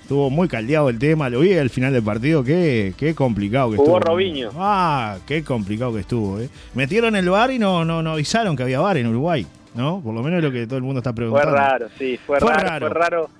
estuvo 0.00 0.30
muy 0.30 0.48
caldeado 0.48 0.88
el 0.88 0.98
tema, 0.98 1.28
lo 1.28 1.40
vi 1.40 1.52
al 1.54 1.70
final 1.70 1.92
del 1.92 2.02
partido, 2.02 2.42
qué, 2.42 2.94
qué 2.96 3.14
complicado 3.14 3.70
que 3.72 3.76
Jugó 3.76 3.98
estuvo. 3.98 4.12
Robinho. 4.14 4.50
Ah, 4.56 5.18
qué 5.26 5.44
complicado 5.44 5.92
que 5.94 6.00
estuvo, 6.00 6.40
¿eh? 6.40 6.48
Metieron 6.74 7.14
el 7.16 7.28
bar 7.28 7.50
y 7.50 7.58
no, 7.58 7.84
no, 7.84 8.02
no 8.02 8.12
avisaron 8.12 8.56
que 8.56 8.62
había 8.62 8.80
bar 8.80 8.96
en 8.96 9.06
Uruguay, 9.08 9.46
¿no? 9.74 10.00
Por 10.00 10.14
lo 10.14 10.22
menos 10.22 10.38
es 10.38 10.44
lo 10.44 10.50
que 10.52 10.66
todo 10.66 10.76
el 10.78 10.82
mundo 10.82 11.00
está 11.00 11.10
Fue 11.10 11.16
preguntando. 11.16 11.54
raro, 11.54 11.88
sí, 11.98 12.18
fue, 12.26 12.40
Fue 12.40 12.50
raro, 12.52 12.62
raro. 12.68 12.86
Fue 12.88 12.94
raro 13.00 13.30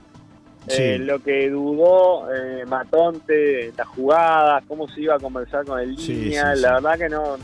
eh, 0.68 0.98
lo 0.98 1.18
que 1.20 1.50
dudó 1.50 2.32
eh, 2.32 2.64
Matonte, 2.66 3.72
las 3.76 3.88
jugadas, 3.88 4.62
cómo 4.68 4.88
se 4.88 5.02
iba 5.02 5.16
a 5.16 5.18
conversar 5.18 5.64
con 5.64 5.80
el 5.80 5.96
Sí, 5.98 6.14
línea, 6.14 6.54
sí, 6.54 6.62
la 6.62 6.74
verdad 6.74 6.98
que 6.98 7.08
no. 7.08 7.36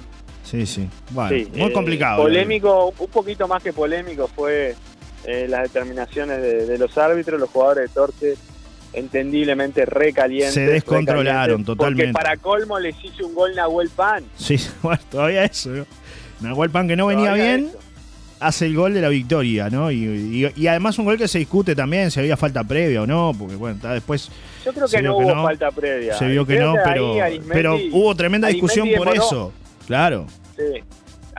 Sí, 0.44 0.64
sí. 0.66 0.88
Bueno, 1.10 1.48
muy 1.54 1.70
eh, 1.70 1.72
complicado. 1.72 2.22
Polémico, 2.22 2.94
un 2.98 3.08
poquito 3.08 3.46
más 3.48 3.62
que 3.62 3.72
polémico 3.72 4.28
fue 4.28 4.74
eh, 5.24 5.46
las 5.48 5.62
determinaciones 5.64 6.40
de, 6.40 6.66
de 6.66 6.78
los 6.78 6.96
árbitros, 6.96 7.38
los 7.38 7.50
jugadores 7.50 7.88
de 7.88 7.94
Torque 7.94 8.34
entendiblemente 8.92 9.84
recalientes. 9.84 10.54
Se 10.54 10.66
descontrolaron 10.66 11.26
recalientes, 11.26 11.66
totalmente. 11.66 12.12
Porque 12.12 12.24
para 12.24 12.36
colmo 12.36 12.78
les 12.78 12.96
hizo 13.04 13.26
un 13.26 13.34
gol 13.34 13.54
Nahuel 13.54 13.90
Pan. 13.90 14.24
Sí, 14.36 14.56
bueno, 14.82 15.00
todavía 15.10 15.44
eso, 15.44 15.70
¿no? 15.70 15.86
Nahuel 16.40 16.70
Pan 16.70 16.86
que 16.86 16.96
no 16.96 17.06
venía 17.06 17.34
bien, 17.34 17.66
eso. 17.66 17.78
Hace 18.40 18.66
el 18.66 18.74
gol 18.76 18.94
de 18.94 19.00
la 19.00 19.08
victoria, 19.08 19.68
¿no? 19.70 19.90
Y, 19.90 19.96
y- 20.04 20.52
y 20.54 20.66
además 20.66 20.98
un 20.98 21.04
gol 21.04 21.18
que 21.18 21.28
se 21.28 21.38
discute 21.38 21.74
también 21.74 22.10
si 22.10 22.20
había 22.20 22.36
falta 22.36 22.64
previa 22.64 23.02
o 23.02 23.06
no, 23.06 23.32
porque 23.38 23.56
bueno, 23.56 23.76
está 23.76 23.92
después 23.92 24.30
Yo 24.64 24.72
creo 24.72 24.86
que 24.88 25.02
no 25.02 25.18
que 25.18 25.24
hubo 25.24 25.34
no, 25.34 25.42
falta 25.42 25.70
previa. 25.70 26.14
se 26.14 26.26
vio 26.26 26.46
que 26.46 26.58
no, 26.58 26.74
pero, 26.84 27.14
Arismendi- 27.14 27.42
pero 27.52 27.76
hubo 27.92 28.14
tremenda 28.14 28.48
discusión 28.48 28.86
Arismendi 28.88 29.04
por 29.06 29.14
demoró- 29.14 29.26
eso. 29.26 29.52
Claro, 29.86 30.26
Sí. 30.56 30.82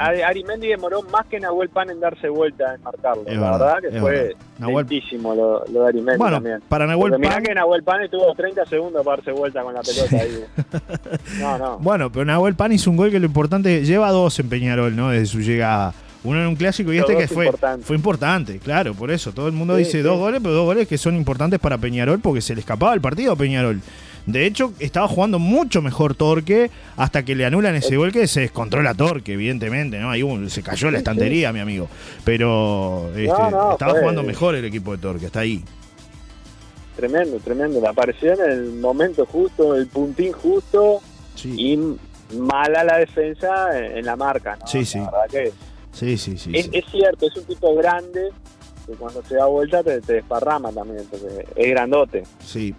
Ari- 0.02 0.22
Arimendi 0.24 0.68
demoró 0.70 1.02
más 1.04 1.26
que 1.26 1.42
Nahuel 1.42 1.68
Pan 1.68 1.90
en 1.90 2.00
darse 2.00 2.30
vuelta 2.30 2.74
en 2.74 2.82
marcarlo. 2.84 3.24
Es 3.28 3.36
la 3.38 3.52
verdad, 3.52 3.76
que 3.82 4.00
fue. 4.00 4.34
Nahuel- 4.58 4.88
lentísimo 4.90 5.36
lo, 5.36 5.66
lo 5.66 5.82
de 5.84 5.90
Arimendi 5.90 6.18
bueno, 6.18 6.38
también. 6.38 6.60
para 6.70 6.88
Nahuel 6.88 7.12
Porque 7.12 7.20
mirá 7.22 7.34
Pan, 7.34 7.44
que 7.44 7.54
Nahuel 7.54 7.84
Pan 7.84 8.02
estuvo 8.04 8.34
30 8.34 8.66
segundos 8.66 9.04
para 9.04 9.18
darse 9.18 9.34
vuelta 9.34 9.62
con 9.62 9.74
la 9.74 9.82
pelota 9.82 10.16
ahí. 10.16 10.46
No, 11.42 11.58
no. 11.58 11.78
bueno, 11.80 12.10
pero 12.14 12.24
Nahuel 12.24 12.56
Pan 12.56 12.72
hizo 12.72 12.90
un 12.90 12.96
gol 12.96 13.12
que 13.12 13.20
lo 13.20 13.26
importante, 13.26 13.84
lleva 13.84 14.10
dos 14.12 14.40
en 14.40 14.48
Peñarol, 14.48 14.96
¿no? 14.96 15.10
Desde 15.10 15.26
su 15.26 15.42
llegada. 15.42 15.94
Uno 16.24 16.42
en 16.42 16.48
un 16.48 16.56
clásico 16.58 16.92
y 16.92 16.98
Los 16.98 17.10
este 17.10 17.22
que 17.22 17.28
fue 17.28 17.46
importantes. 17.46 17.86
fue 17.88 17.96
importante, 17.96 18.60
claro, 18.60 18.94
por 18.94 19.10
eso. 19.10 19.32
Todo 19.32 19.48
el 19.48 19.54
mundo 19.54 19.76
Sí, 19.76 19.80
dice 19.80 19.92
sí. 19.94 20.00
dos 20.00 20.18
goles, 20.20 20.42
pero 20.44 20.54
dos 20.54 20.66
goles 20.66 20.88
que 20.88 20.98
son 20.98 21.16
importantes 21.16 21.60
para 21.60 21.78
Peñarol 21.78 22.20
porque 22.20 22.42
se 22.42 22.54
le 22.56 22.60
escapaba 22.60 22.94
el 22.94 23.00
partido 23.02 23.32
a 23.32 23.36
Peñarol. 23.38 23.80
De 24.26 24.46
hecho, 24.46 24.74
estaba 24.80 25.08
jugando 25.08 25.40
mucho 25.40 25.82
mejor 25.82 26.14
Torque 26.14 26.70
hasta 26.98 27.24
que 27.24 27.36
le 27.36 27.46
anulan 27.46 27.74
ese 27.76 27.96
gol 27.96 28.12
que 28.12 28.28
se 28.28 28.42
descontrola 28.42 28.94
Torque, 28.94 29.34
evidentemente, 29.34 29.98
¿no? 29.98 30.12
Ahí 30.12 30.22
se 30.50 30.62
cayó 30.62 30.92
la 30.92 30.98
estantería, 30.98 31.54
mi 31.54 31.62
amigo. 31.62 31.88
Pero 32.26 33.10
este, 33.16 33.28
no, 33.28 33.72
estaba 33.72 33.92
fue- 33.94 34.02
jugando 34.02 34.22
mejor 34.22 34.56
el 34.56 34.66
equipo 34.66 34.92
de 34.92 34.98
Torque, 34.98 35.28
hasta 35.28 35.40
ahí. 35.40 35.64
Tremendo, 36.96 37.38
tremendo. 37.40 37.80
La 37.80 37.92
apareció 37.92 38.34
en 38.34 38.52
el 38.52 38.74
momento 38.74 39.26
justo, 39.26 39.76
el 39.76 39.88
puntín 39.88 40.34
justo 40.34 41.00
Sí, 41.36 41.54
y 41.58 42.38
mala 42.38 42.84
la 42.84 42.98
defensa 42.98 43.78
en, 43.80 44.00
en 44.00 44.06
la 44.06 44.18
marca. 44.18 44.58
¿no? 44.60 44.68
Sí, 44.68 44.84
sí. 44.84 44.98
La 45.00 45.06
verdad 45.06 45.26
que 45.32 45.52
sí, 45.92 46.18
sí, 46.18 46.38
sí. 46.38 46.52
es, 46.54 46.66
sí. 46.66 46.72
es 46.74 46.86
cierto, 46.92 47.28
es 47.28 47.36
un 47.36 47.46
tipo 47.46 47.76
grande 47.76 48.30
que 48.90 48.94
cuando 48.96 49.24
se 49.24 49.36
da 49.36 49.46
vuelta 49.46 49.84
te, 49.84 50.02
te 50.02 50.14
desparrama 50.14 50.72
también, 50.72 51.06
porque 51.10 51.46
es 51.56 51.70
grandote. 51.70 52.24
Sí. 52.44 52.74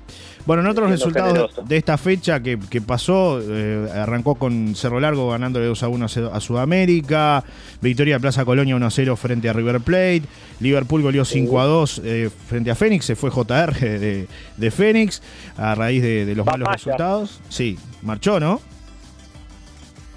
Bueno, 0.47 0.63
en 0.63 0.69
otros 0.69 0.91
resultados 0.91 1.33
generoso. 1.33 1.63
de 1.63 1.77
esta 1.77 1.99
fecha 1.99 2.41
que, 2.41 2.59
que 2.59 2.81
pasó, 2.81 3.41
eh, 3.41 3.89
arrancó 3.95 4.35
con 4.35 4.75
Cerro 4.75 4.99
Largo 4.99 5.31
ganándole 5.31 5.67
2 5.67 5.83
a 5.83 5.89
1 5.89 6.07
a 6.33 6.41
Sudamérica, 6.41 7.45
victoria 7.81 8.15
de 8.15 8.21
Plaza 8.21 8.45
Colonia 8.45 8.75
1 8.75 8.87
a 8.87 8.91
0 8.91 9.17
frente 9.17 9.49
a 9.49 9.53
River 9.53 9.81
Plate, 9.81 10.23
Liverpool 10.61 11.03
goleó 11.03 11.25
5 11.25 11.61
a 11.61 11.65
2 11.67 12.03
eh, 12.05 12.31
frente 12.49 12.71
a 12.71 12.75
Fénix, 12.75 13.05
se 13.05 13.17
fue 13.17 13.31
JR 13.31 13.79
de, 13.79 14.27
de 14.57 14.71
Fénix 14.71 15.23
a 15.57 15.75
raíz 15.75 16.03
de, 16.03 16.25
de 16.25 16.35
los 16.35 16.47
malos 16.47 16.69
resultados. 16.73 17.41
Sí, 17.49 17.79
marchó, 18.03 18.41
¿no? 18.41 18.61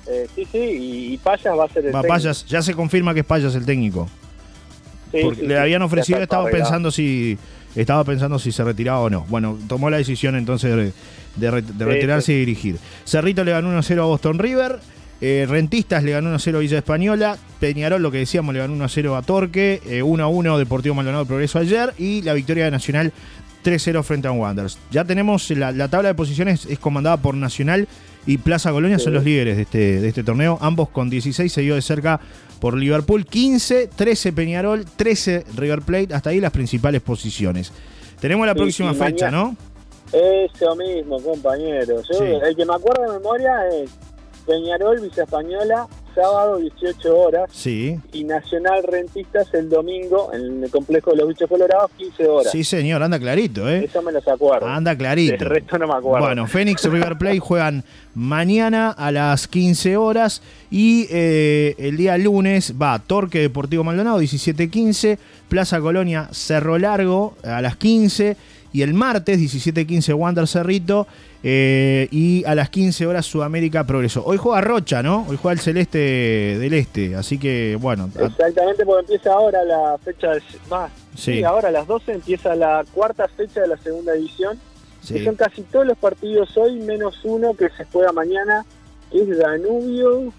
Eh, 0.08 0.28
sí, 0.36 0.48
sí, 0.52 0.58
y, 0.58 1.14
y 1.14 1.18
Payas 1.18 1.58
va 1.58 1.66
a 1.66 1.70
ser 1.70 1.86
el 1.86 1.96
Va 1.96 2.02
técnico. 2.02 2.08
Payas, 2.08 2.46
ya 2.46 2.62
se 2.62 2.74
confirma 2.74 3.14
que 3.14 3.22
es 3.22 3.26
Payas 3.26 3.56
el 3.56 3.66
técnico. 3.66 4.10
Sí, 5.12 5.20
porque 5.24 5.42
sí, 5.42 5.48
le 5.48 5.58
habían 5.60 5.82
ofrecido, 5.82 6.20
estaba 6.22 6.44
arreglado. 6.44 6.64
pensando 6.66 6.92
si 6.92 7.38
estaba 7.76 8.04
pensando 8.04 8.38
si 8.40 8.52
se 8.52 8.64
retiraba 8.64 9.00
o 9.02 9.10
no. 9.10 9.26
Bueno, 9.30 9.58
tomó 9.68 9.90
la 9.90 9.98
decisión 9.98 10.36
entonces 10.36 10.94
de, 11.36 11.50
de 11.52 11.62
de 11.62 11.86
retirarse 11.86 12.28
sí. 12.28 12.34
y 12.34 12.40
dirigir. 12.40 12.78
Cerrito 13.06 13.44
le 13.44 13.52
ganó 13.52 13.70
1-0 13.80 14.00
a 14.00 14.06
Boston 14.06 14.40
River. 14.40 14.80
eh, 15.22 15.46
Rentistas 15.48 16.04
le 16.04 16.12
ganó 16.12 16.36
1-0 16.36 16.56
a 16.56 16.60
Villa 16.60 16.78
Española. 16.80 17.38
Peñarol, 17.60 18.02
lo 18.02 18.12
que 18.12 18.18
decíamos, 18.18 18.54
le 18.54 18.60
ganó 18.60 18.76
1-0 18.76 19.18
a 19.18 19.22
Torque. 19.22 19.82
eh, 19.86 20.02
1-1 20.04 20.58
Deportivo 20.58 20.96
Maldonado 20.96 21.26
Progreso 21.26 21.60
ayer. 21.60 21.94
Y 21.98 22.22
la 22.24 22.34
victoria 22.34 22.66
de 22.66 22.72
Nacional 22.72 23.14
3-0 23.64 24.04
frente 24.04 24.28
a 24.28 24.32
Wanderers. 24.32 24.78
Ya 24.92 25.06
tenemos 25.06 25.50
la, 25.52 25.72
la 25.72 25.88
tabla 25.88 26.10
de 26.10 26.16
posiciones, 26.16 26.66
es 26.66 26.78
comandada 26.80 27.18
por 27.18 27.36
Nacional 27.36 27.88
y 28.26 28.38
Plaza 28.38 28.72
Colonia, 28.72 29.00
son 29.00 29.14
los 29.14 29.24
líderes 29.24 29.56
de 29.58 29.64
este, 29.64 30.02
de 30.02 30.08
este 30.08 30.24
torneo. 30.24 30.58
Ambos 30.62 30.90
con 30.90 31.10
16, 31.10 31.52
seguido 31.52 31.76
de 31.76 31.82
cerca 31.82 32.20
por 32.60 32.78
Liverpool. 32.78 33.26
15, 33.26 33.88
13 33.96 34.32
Peñarol, 34.34 34.86
13 34.86 35.44
River 35.56 35.82
Plate. 35.82 36.14
Hasta 36.14 36.30
ahí 36.30 36.40
las 36.40 36.52
principales 36.52 37.02
posiciones. 37.02 37.72
Tenemos 38.22 38.46
la 38.48 38.56
próxima 38.56 38.94
fecha, 38.94 39.26
mañana- 39.30 39.32
¿no? 39.32 39.58
Eso 40.14 40.76
mismo, 40.76 41.20
compañero. 41.22 42.02
Yo, 42.02 42.18
Sí. 42.18 42.24
El 42.24 42.56
que 42.56 42.66
me 42.66 42.74
acuerdo 42.76 43.12
de 43.12 43.20
memoria 43.20 43.52
es 43.82 43.90
Peñarol, 44.46 45.00
Villa 45.02 45.24
Española, 45.24 45.88
sábado 46.14 46.58
18 46.58 47.18
horas, 47.18 47.50
Sí. 47.52 48.00
y 48.12 48.24
Nacional 48.24 48.84
Rentistas 48.84 49.54
el 49.54 49.70
domingo 49.70 50.32
en 50.34 50.64
el 50.64 50.70
complejo 50.70 51.12
de 51.12 51.18
los 51.18 51.28
bichos 51.30 51.50
colorados, 51.50 51.92
15 51.98 52.28
horas. 52.28 52.52
Sí, 52.52 52.64
señor, 52.64 53.02
anda 53.04 53.20
clarito, 53.20 53.70
¿eh? 53.70 53.86
Eso 53.86 54.02
me 54.02 54.12
los 54.12 54.28
acuerdo. 54.28 54.68
Anda 54.68 54.96
clarito. 54.98 55.36
El 55.44 55.50
resto 55.50 55.78
no 55.78 55.88
me 55.88 55.94
acuerdo. 55.94 56.26
Bueno, 56.26 56.48
Fénix 56.48 56.84
River 56.86 57.18
Plate 57.18 57.40
juegan 57.40 57.84
mañana 58.16 58.92
a 58.92 59.12
las 59.12 59.48
15 59.48 59.98
horas 59.98 60.42
y 60.70 61.08
eh, 61.10 61.76
el 61.78 61.98
día 61.98 62.18
lunes 62.18 62.74
va 62.82 63.00
Torque 63.00 63.40
Deportivo 63.40 63.84
Maldonado 63.84 64.22
17-15, 64.22 65.18
Plaza 65.50 65.80
Colonia 65.82 66.30
Cerro 66.32 66.78
Largo 66.78 67.36
a 67.44 67.62
las 67.62 67.76
15 67.78 68.36
Y 68.72 68.82
el 68.82 68.94
martes, 68.94 69.40
17-15, 69.40 70.14
Wander 70.16 70.48
Cerrito. 70.48 71.06
Eh, 71.46 72.08
y 72.12 72.44
a 72.46 72.56
las 72.56 72.70
15 72.70 73.06
horas, 73.06 73.26
Sudamérica 73.26 73.84
Progreso. 73.86 74.24
Hoy 74.26 74.38
juega 74.38 74.62
Rocha, 74.62 75.04
¿no? 75.04 75.26
Hoy 75.28 75.38
juega 75.42 75.54
el 75.54 75.60
Celeste 75.60 75.98
del 76.00 76.74
Este. 76.74 77.16
Así 77.16 77.38
que, 77.38 77.78
bueno. 77.80 78.10
Exactamente, 78.18 78.86
porque 78.86 79.02
empieza 79.02 79.34
ahora 79.34 79.64
la 79.66 79.98
fecha, 80.04 80.30
más, 80.70 80.90
Sí. 81.16 81.34
sí. 81.36 81.44
ahora 81.44 81.68
a 81.68 81.72
las 81.72 81.86
12 81.86 82.14
empieza 82.14 82.56
la 82.56 82.86
cuarta 82.94 83.28
fecha 83.28 83.62
de 83.62 83.68
la 83.68 83.78
segunda 83.78 84.14
división. 84.14 84.58
que 85.02 85.20
sí. 85.20 85.26
son 85.26 85.36
casi 85.36 85.64
todos 85.64 85.86
los 85.86 85.98
partidos 85.98 86.56
hoy, 86.56 86.80
menos 86.80 87.20
uno 87.26 87.54
que 87.56 87.68
se 87.78 87.84
juega 87.92 88.14
mañana, 88.14 88.66
que 89.12 89.22
es 89.22 89.38
Danubio 89.38 90.32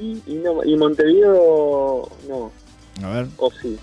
y, 0.00 0.20
y, 0.26 0.34
no, 0.34 0.64
y 0.64 0.76
Montevideo, 0.76 2.08
no, 2.28 2.50
A 3.04 3.10
ver. 3.14 3.26
o 3.36 3.50
sí. 3.52 3.78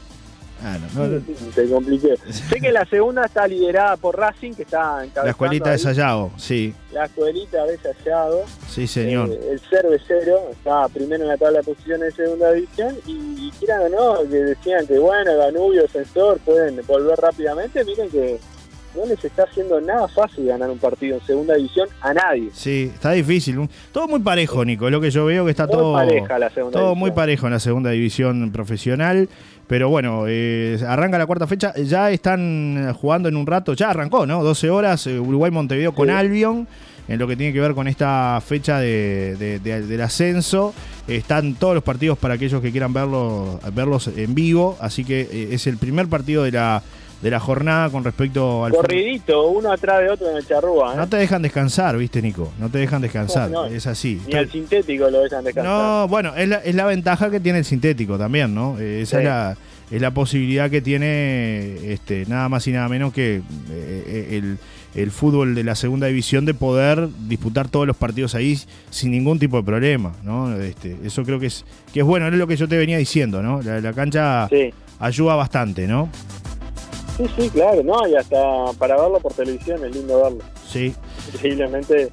Ah, 0.63 0.77
no, 0.95 1.07
no, 1.07 1.07
no. 1.15 1.21
Te 1.53 1.69
compliqué. 1.69 2.15
sé 2.31 2.59
que 2.59 2.71
la 2.71 2.85
segunda 2.85 3.25
está 3.25 3.47
liderada 3.47 3.95
por 3.97 4.17
Racing, 4.17 4.53
que 4.53 4.63
está 4.63 5.03
encabezando 5.03 5.23
La 5.25 5.29
escuelita 5.31 5.65
de 5.69 5.75
ahí, 5.75 5.79
Sayago, 5.79 6.31
sí. 6.37 6.73
La 6.91 7.05
escuelita 7.05 7.65
de 7.65 7.77
Sayago. 7.77 8.43
Sí, 8.67 8.87
señor. 8.87 9.29
Eh, 9.29 9.39
el 9.51 9.59
Cervecero 9.59 10.49
está 10.51 10.87
primero 10.89 11.23
en 11.23 11.29
la 11.29 11.37
tabla 11.37 11.59
de 11.59 11.63
posiciones 11.63 12.15
de 12.17 12.23
segunda 12.23 12.51
división 12.53 12.95
y, 13.05 13.11
y 13.47 13.51
quieran 13.59 13.81
o 13.83 13.89
no, 13.89 14.29
que 14.29 14.35
decían 14.37 14.87
que 14.87 14.97
bueno, 14.99 15.35
Danubio, 15.35 15.83
Defensor 15.83 16.39
pueden 16.39 16.79
volver 16.87 17.17
rápidamente, 17.19 17.83
miren 17.85 18.09
que 18.09 18.39
no 18.95 19.05
les 19.05 19.23
está 19.23 19.43
haciendo 19.43 19.79
nada 19.79 20.07
fácil 20.07 20.47
ganar 20.47 20.71
un 20.71 20.79
partido 20.79 21.17
en 21.19 21.25
segunda 21.27 21.53
división 21.53 21.87
a 22.01 22.15
nadie. 22.15 22.49
Sí, 22.51 22.89
está 22.91 23.11
difícil. 23.11 23.69
Todo 23.91 24.07
muy 24.07 24.19
parejo, 24.21 24.65
Nico. 24.65 24.87
Es 24.87 24.91
lo 24.91 24.99
que 24.99 25.11
yo 25.11 25.25
veo 25.25 25.45
que 25.45 25.51
está 25.51 25.67
Muy 25.67 25.75
todo. 25.75 25.93
pareja 25.93 26.39
la 26.39 26.49
segunda 26.49 26.71
Todo 26.79 26.81
división. 26.89 26.99
muy 26.99 27.11
parejo 27.11 27.45
en 27.45 27.53
la 27.53 27.59
segunda 27.59 27.91
división 27.91 28.51
profesional. 28.51 29.29
Pero 29.67 29.89
bueno, 29.89 30.23
eh, 30.27 30.79
arranca 30.87 31.17
la 31.17 31.25
cuarta 31.25 31.45
fecha. 31.45 31.73
Ya 31.75 32.09
están 32.11 32.93
jugando 32.93 33.27
en 33.27 33.35
un 33.35 33.45
rato. 33.45 33.73
Ya 33.73 33.89
arrancó, 33.89 34.25
¿no? 34.25 34.43
12 34.43 34.69
horas. 34.69 35.05
eh, 35.07 35.19
Uruguay-Montevideo 35.19 35.93
con 35.93 36.07
Sí. 36.07 36.13
Albion. 36.13 36.67
En 37.07 37.19
lo 37.19 37.27
que 37.27 37.35
tiene 37.37 37.53
que 37.53 37.59
ver 37.61 37.73
con 37.73 37.87
esta 37.87 38.41
fecha 38.45 38.79
de- 38.79 39.35
de- 39.37 39.59
de- 39.59 39.81
del 39.87 40.01
ascenso. 40.01 40.73
Están 41.07 41.55
todos 41.55 41.73
los 41.73 41.83
partidos 41.83 42.17
para 42.17 42.33
aquellos 42.33 42.61
que 42.61 42.71
quieran 42.71 42.91
verlos, 42.93 43.59
verlos 43.73 44.07
en 44.15 44.35
vivo. 44.35 44.77
Así 44.81 45.05
que 45.05 45.21
eh, 45.21 45.47
es 45.51 45.67
el 45.67 45.77
primer 45.77 46.07
partido 46.07 46.43
de 46.43 46.51
la, 46.51 46.83
de 47.21 47.31
la 47.31 47.39
jornada 47.39 47.89
con 47.89 48.03
respecto 48.03 48.65
al. 48.65 48.73
Corridito, 48.73 49.47
uno 49.47 49.71
atrás 49.71 50.01
de 50.01 50.09
otro 50.09 50.29
en 50.29 50.35
el 50.37 50.45
charrúa. 50.45 50.93
¿eh? 50.93 50.97
No 50.97 51.07
te 51.07 51.15
dejan 51.15 51.41
descansar, 51.41 51.97
viste, 51.97 52.21
Nico. 52.21 52.51
No 52.59 52.69
te 52.69 52.77
dejan 52.79 53.01
descansar. 53.01 53.49
No, 53.49 53.69
no. 53.69 53.73
Es 53.73 53.87
así. 53.87 54.21
Ni 54.27 54.33
al 54.35 54.51
sintético 54.51 55.09
lo 55.09 55.21
dejan 55.21 55.45
descansar. 55.45 55.73
No, 55.73 56.07
bueno, 56.09 56.35
es 56.35 56.47
la, 56.49 56.57
es 56.57 56.75
la 56.75 56.85
ventaja 56.85 57.31
que 57.31 57.39
tiene 57.39 57.59
el 57.59 57.65
sintético 57.65 58.17
también, 58.17 58.53
¿no? 58.53 58.77
Eh, 58.79 59.03
esa 59.03 59.17
Sí. 59.17 59.23
es, 59.23 59.29
la, 59.29 59.57
es 59.89 60.01
la 60.01 60.11
posibilidad 60.11 60.69
que 60.69 60.81
tiene 60.81 61.93
este, 61.93 62.25
nada 62.27 62.49
más 62.49 62.67
y 62.67 62.71
nada 62.73 62.89
menos 62.89 63.13
que 63.13 63.41
eh, 63.71 64.27
el, 64.31 64.57
el 64.97 65.11
fútbol 65.11 65.55
de 65.55 65.63
la 65.63 65.75
segunda 65.75 66.07
división 66.07 66.45
de 66.45 66.53
poder 66.53 67.07
disputar 67.27 67.69
todos 67.69 67.85
los 67.87 67.95
partidos 67.95 68.35
ahí 68.35 68.59
sin 68.89 69.11
ningún 69.11 69.39
tipo 69.39 69.57
de 69.57 69.63
problema, 69.63 70.13
¿no? 70.23 70.53
Este, 70.59 70.97
eso 71.03 71.23
creo 71.23 71.39
que 71.39 71.45
es, 71.47 71.65
que 71.93 71.99
es 72.01 72.05
bueno, 72.05 72.27
es 72.27 72.33
lo 72.33 72.47
que 72.47 72.55
yo 72.57 72.67
te 72.67 72.77
venía 72.77 72.97
diciendo, 72.97 73.41
¿no? 73.43 73.61
La, 73.61 73.79
la 73.79 73.93
cancha 73.93 74.47
Sí. 74.49 74.73
ayuda 74.99 75.35
bastante, 75.35 75.87
¿no? 75.87 76.09
sí, 77.17 77.25
sí, 77.37 77.49
claro, 77.49 77.81
no, 77.83 78.07
y 78.07 78.15
hasta 78.15 78.37
para 78.77 78.95
verlo 78.99 79.19
por 79.19 79.33
televisión 79.33 79.83
es 79.85 79.95
lindo 79.95 80.21
verlo. 80.23 80.39
Sí. 80.71 80.93
Increíblemente 81.33 82.09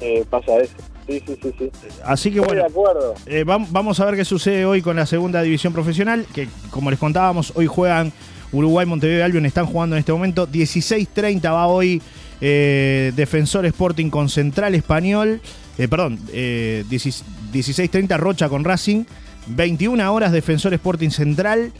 eh, 0.00 0.24
pasa 0.30 0.56
eso. 0.58 0.72
Sí, 1.06 1.22
sí, 1.26 1.38
sí, 1.42 1.54
sí. 1.58 1.70
Así 2.04 2.30
que 2.32 2.40
Estoy 2.40 2.56
bueno. 2.56 2.62
de 2.62 2.68
acuerdo. 2.68 3.14
Eh, 3.26 3.44
vam- 3.46 3.66
vamos 3.70 4.00
a 4.00 4.04
ver 4.06 4.16
qué 4.16 4.24
sucede 4.24 4.64
hoy 4.64 4.82
con 4.82 4.96
la 4.96 5.06
segunda 5.06 5.40
división 5.42 5.72
profesional, 5.72 6.26
que 6.34 6.48
como 6.70 6.90
les 6.90 6.98
contábamos, 6.98 7.52
hoy 7.54 7.66
juegan 7.66 8.12
Uruguay, 8.52 8.86
Montevideo 8.86 9.20
y 9.20 9.22
Albion, 9.22 9.46
están 9.46 9.66
jugando 9.66 9.94
en 9.96 10.00
este 10.00 10.12
momento. 10.12 10.48
16.30 10.48 11.44
va 11.52 11.66
hoy 11.66 12.02
eh, 12.40 13.12
Defensor 13.16 13.66
Sporting 13.66 14.10
con 14.10 14.28
Central 14.28 14.74
Español, 14.74 15.40
eh, 15.78 15.88
perdón, 15.88 16.18
eh, 16.32 16.84
16 16.88 17.24
16.30 17.52 18.18
Rocha 18.18 18.48
con 18.48 18.64
Racing, 18.64 19.04
21 19.46 20.12
horas 20.12 20.32
Defensor 20.32 20.74
Sporting 20.74 21.10
Central. 21.10 21.72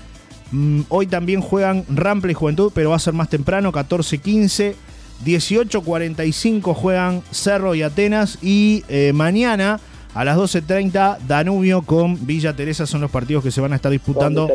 Mm, 0.53 0.83
hoy 0.89 1.07
también 1.07 1.41
juegan 1.41 1.85
Rample 1.89 2.33
y 2.33 2.35
Juventud, 2.35 2.73
pero 2.75 2.91
va 2.91 2.97
a 2.97 3.01
ser 3.01 3.15
más 3.15 3.29
temprano, 3.29 3.73
14.15. 3.73 4.75
18.45 5.25 6.75
juegan 6.75 7.23
Cerro 7.31 7.75
y 7.75 7.83
Atenas. 7.83 8.39
Y 8.43 8.85
eh, 8.89 9.13
mañana 9.15 9.81
a 10.15 10.25
las 10.25 10.37
12.30 10.37 11.19
Danubio 11.27 11.83
con 11.83 12.27
Villa 12.27 12.55
Teresa 12.55 12.87
son 12.87 13.01
los 13.01 13.11
partidos 13.11 13.43
que 13.43 13.51
se 13.51 13.61
van 13.61 13.73
a 13.73 13.77
estar 13.77 13.91
disputando 13.91 14.49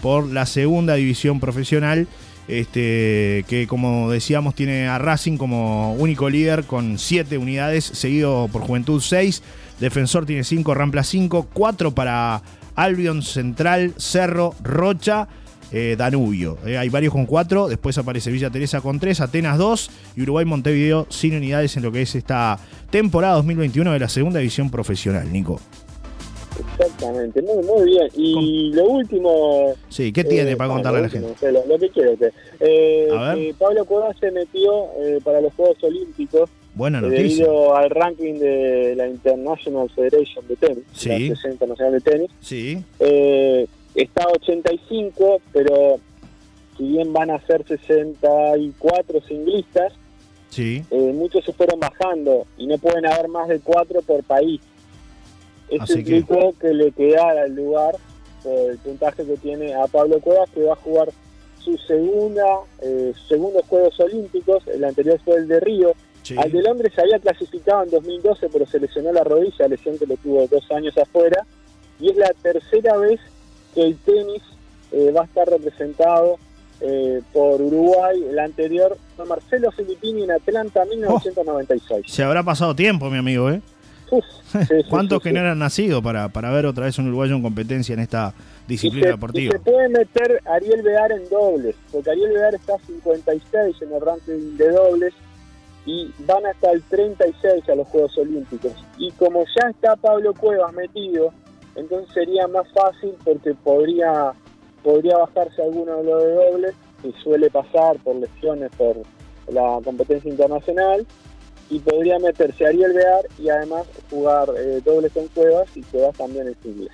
por 0.00 0.26
la 0.26 0.46
segunda 0.46 0.94
división 0.94 1.38
profesional. 1.38 2.08
Este, 2.48 3.44
que 3.48 3.66
como 3.68 4.10
decíamos 4.10 4.54
tiene 4.54 4.86
a 4.86 4.98
Racing 4.98 5.36
como 5.36 5.94
único 5.94 6.30
líder 6.30 6.64
con 6.64 6.98
7 6.98 7.38
unidades, 7.38 7.84
seguido 7.84 8.48
por 8.52 8.62
Juventud 8.62 9.00
6, 9.00 9.42
Defensor 9.80 10.26
tiene 10.26 10.44
5, 10.44 10.74
Rampla 10.74 11.02
5, 11.02 11.48
4 11.52 11.90
para 11.94 12.42
Albion 12.76 13.22
Central, 13.22 13.94
Cerro, 13.96 14.54
Rocha, 14.62 15.28
eh, 15.72 15.96
Danubio. 15.98 16.58
Eh, 16.64 16.78
hay 16.78 16.88
varios 16.88 17.12
con 17.12 17.26
4, 17.26 17.68
después 17.68 17.98
aparece 17.98 18.30
Villa 18.30 18.50
Teresa 18.50 18.80
con 18.80 19.00
3, 19.00 19.20
Atenas 19.20 19.58
2 19.58 19.90
y 20.16 20.22
Uruguay 20.22 20.44
Montevideo 20.44 21.06
sin 21.10 21.34
unidades 21.34 21.76
en 21.76 21.82
lo 21.82 21.90
que 21.90 22.02
es 22.02 22.14
esta 22.14 22.58
temporada 22.90 23.34
2021 23.34 23.92
de 23.92 23.98
la 23.98 24.08
segunda 24.08 24.38
división 24.38 24.70
profesional, 24.70 25.32
Nico. 25.32 25.60
Exactamente, 26.58 27.42
muy, 27.42 27.62
muy 27.64 27.84
bien. 27.90 28.08
Y 28.14 28.72
lo 28.72 28.84
último. 28.84 29.74
Sí, 29.88 30.12
¿qué 30.12 30.24
tiene 30.24 30.52
eh, 30.52 30.56
para 30.56 30.70
contarle 30.72 30.98
a 30.98 31.02
la 31.02 31.06
último, 31.06 31.28
gente? 31.28 31.52
Lo, 31.52 31.66
lo 31.66 31.78
que 31.78 31.88
quiero 31.90 32.16
que. 32.16 32.30
Eh, 32.60 33.08
A 33.12 33.34
ver. 33.34 33.38
que 33.38 33.54
Pablo 33.58 33.84
Cuevas 33.84 34.16
se 34.18 34.30
metió 34.30 34.86
eh, 35.00 35.18
para 35.24 35.40
los 35.40 35.52
Juegos 35.54 35.82
Olímpicos 35.84 36.50
Buena 36.74 36.98
eh, 36.98 37.02
noticia. 37.02 37.44
debido 37.46 37.76
al 37.76 37.90
ranking 37.90 38.34
de 38.34 38.94
la 38.96 39.08
International 39.08 39.88
Federation 39.90 40.46
de 40.48 40.56
Tenis, 40.56 40.84
Sí. 40.92 41.08
la 41.08 41.14
Asociación 41.16 41.52
Internacional 41.52 41.92
de 41.92 42.00
Tenis. 42.00 42.30
Sí, 42.40 42.84
Eh, 43.00 43.66
está 43.94 44.26
85, 44.28 45.40
pero 45.52 45.98
si 46.76 46.84
bien 46.84 47.12
van 47.12 47.30
a 47.30 47.40
ser 47.46 47.64
64 47.66 49.20
singlistas, 49.22 49.92
sí. 50.50 50.82
eh, 50.90 51.12
muchos 51.14 51.44
se 51.44 51.52
fueron 51.52 51.80
bajando 51.80 52.46
y 52.58 52.66
no 52.66 52.76
pueden 52.78 53.06
haber 53.06 53.28
más 53.28 53.48
de 53.48 53.60
cuatro 53.60 54.02
por 54.02 54.22
país. 54.24 54.60
Eso 55.70 55.94
que- 55.94 56.00
implicó 56.00 56.54
que... 56.60 56.72
le 56.74 56.92
quedara 56.92 57.44
el 57.46 57.54
lugar 57.54 57.96
por 58.42 58.70
el 58.70 58.78
puntaje 58.78 59.24
que 59.24 59.36
tiene 59.38 59.74
a 59.74 59.86
Pablo 59.86 60.20
Cuevas, 60.20 60.48
que 60.50 60.62
va 60.62 60.74
a 60.74 60.76
jugar 60.76 61.08
su 61.58 61.76
segunda, 61.78 62.44
eh, 62.80 63.12
segundos 63.28 63.64
Juegos 63.68 63.98
Olímpicos. 64.00 64.66
El 64.68 64.84
anterior 64.84 65.20
fue 65.24 65.36
el 65.36 65.48
de 65.48 65.58
Río. 65.60 65.92
sí. 66.22 66.36
Al 66.38 66.52
de 66.52 66.62
Londres 66.62 66.92
se 66.94 67.00
había 67.00 67.18
clasificado 67.18 67.82
en 67.82 67.90
2012, 67.90 68.48
pero 68.52 68.66
se 68.66 68.78
lesionó 68.78 69.10
la 69.12 69.24
rodilla, 69.24 69.66
lesión 69.68 69.98
que 69.98 70.06
lo 70.06 70.16
tuvo 70.16 70.46
dos 70.46 70.70
años 70.70 70.96
afuera. 70.96 71.44
Y 71.98 72.10
es 72.10 72.16
la 72.16 72.30
tercera 72.42 72.96
vez 72.98 73.18
que 73.74 73.82
el 73.82 73.96
tenis 73.98 74.42
eh, 74.92 75.10
va 75.10 75.22
a 75.22 75.24
estar 75.24 75.48
representado 75.48 76.36
eh, 76.82 77.20
por 77.32 77.60
Uruguay. 77.60 78.22
El 78.30 78.38
anterior 78.38 78.96
fue 79.16 79.24
Marcelo 79.24 79.72
Filippini 79.72 80.22
en 80.24 80.30
Atlanta, 80.30 80.84
1996. 80.84 82.04
Se 82.06 82.22
habrá 82.22 82.42
pasado 82.42 82.74
tiempo, 82.76 83.10
mi 83.10 83.18
amigo, 83.18 83.50
¿eh? 83.50 83.60
Uf, 84.10 84.24
sí, 84.52 84.58
sí, 84.68 84.74
¿Cuántos 84.88 85.20
que 85.22 85.32
no 85.32 85.40
eran 85.40 85.58
nacidos 85.58 86.02
para, 86.02 86.28
para 86.28 86.50
ver 86.50 86.66
otra 86.66 86.84
vez 86.84 86.98
un 86.98 87.08
uruguayo 87.08 87.34
en 87.34 87.42
competencia 87.42 87.92
en 87.94 88.00
esta 88.00 88.34
Y 88.66 88.70
disciplina 88.72 89.06
se, 89.06 89.12
deportiva? 89.12 89.48
y 89.48 89.52
se 89.52 89.58
puede 89.58 89.88
meter 89.88 90.42
Ariel 90.46 90.82
Bear 90.82 91.12
en 91.12 91.28
dobles, 91.28 91.76
porque 91.90 92.10
Ariel 92.10 92.32
Bear 92.32 92.54
está 92.54 92.74
56 92.86 93.76
en 93.82 93.92
el 93.92 94.00
ranking 94.00 94.56
de 94.56 94.70
dobles 94.70 95.14
y 95.86 96.10
van 96.26 96.44
hasta 96.46 96.70
el 96.72 96.82
36 96.82 97.68
a 97.68 97.74
los 97.74 97.86
Juegos 97.88 98.16
Olímpicos. 98.18 98.72
Y 98.98 99.10
como 99.12 99.44
ya 99.44 99.70
está 99.70 99.96
Pablo 99.96 100.34
Cuevas 100.34 100.72
metido, 100.72 101.32
entonces 101.76 102.12
sería 102.12 102.46
más 102.48 102.66
fácil 102.72 103.12
porque 103.24 103.54
podría 103.54 104.32
podría 104.82 105.18
bajarse 105.18 105.62
alguno 105.62 105.96
de 105.96 106.04
los 106.04 106.22
de 106.22 106.32
dobles, 106.32 106.74
que 107.02 107.12
suele 107.20 107.50
pasar 107.50 107.96
por 108.04 108.14
lesiones 108.16 108.70
por 108.76 108.96
la 109.52 109.80
competencia 109.84 110.30
internacional, 110.30 111.04
y 111.70 111.78
podría 111.80 112.18
meterse 112.18 112.66
Ariel 112.66 112.92
Bear 112.92 113.26
y 113.38 113.48
además 113.48 113.86
jugar 114.10 114.48
eh, 114.56 114.80
dobles 114.84 115.12
con 115.12 115.26
Cuevas 115.28 115.68
y 115.74 115.82
Cuevas 115.82 116.16
también 116.16 116.48
es 116.48 116.56
inglés. 116.64 116.92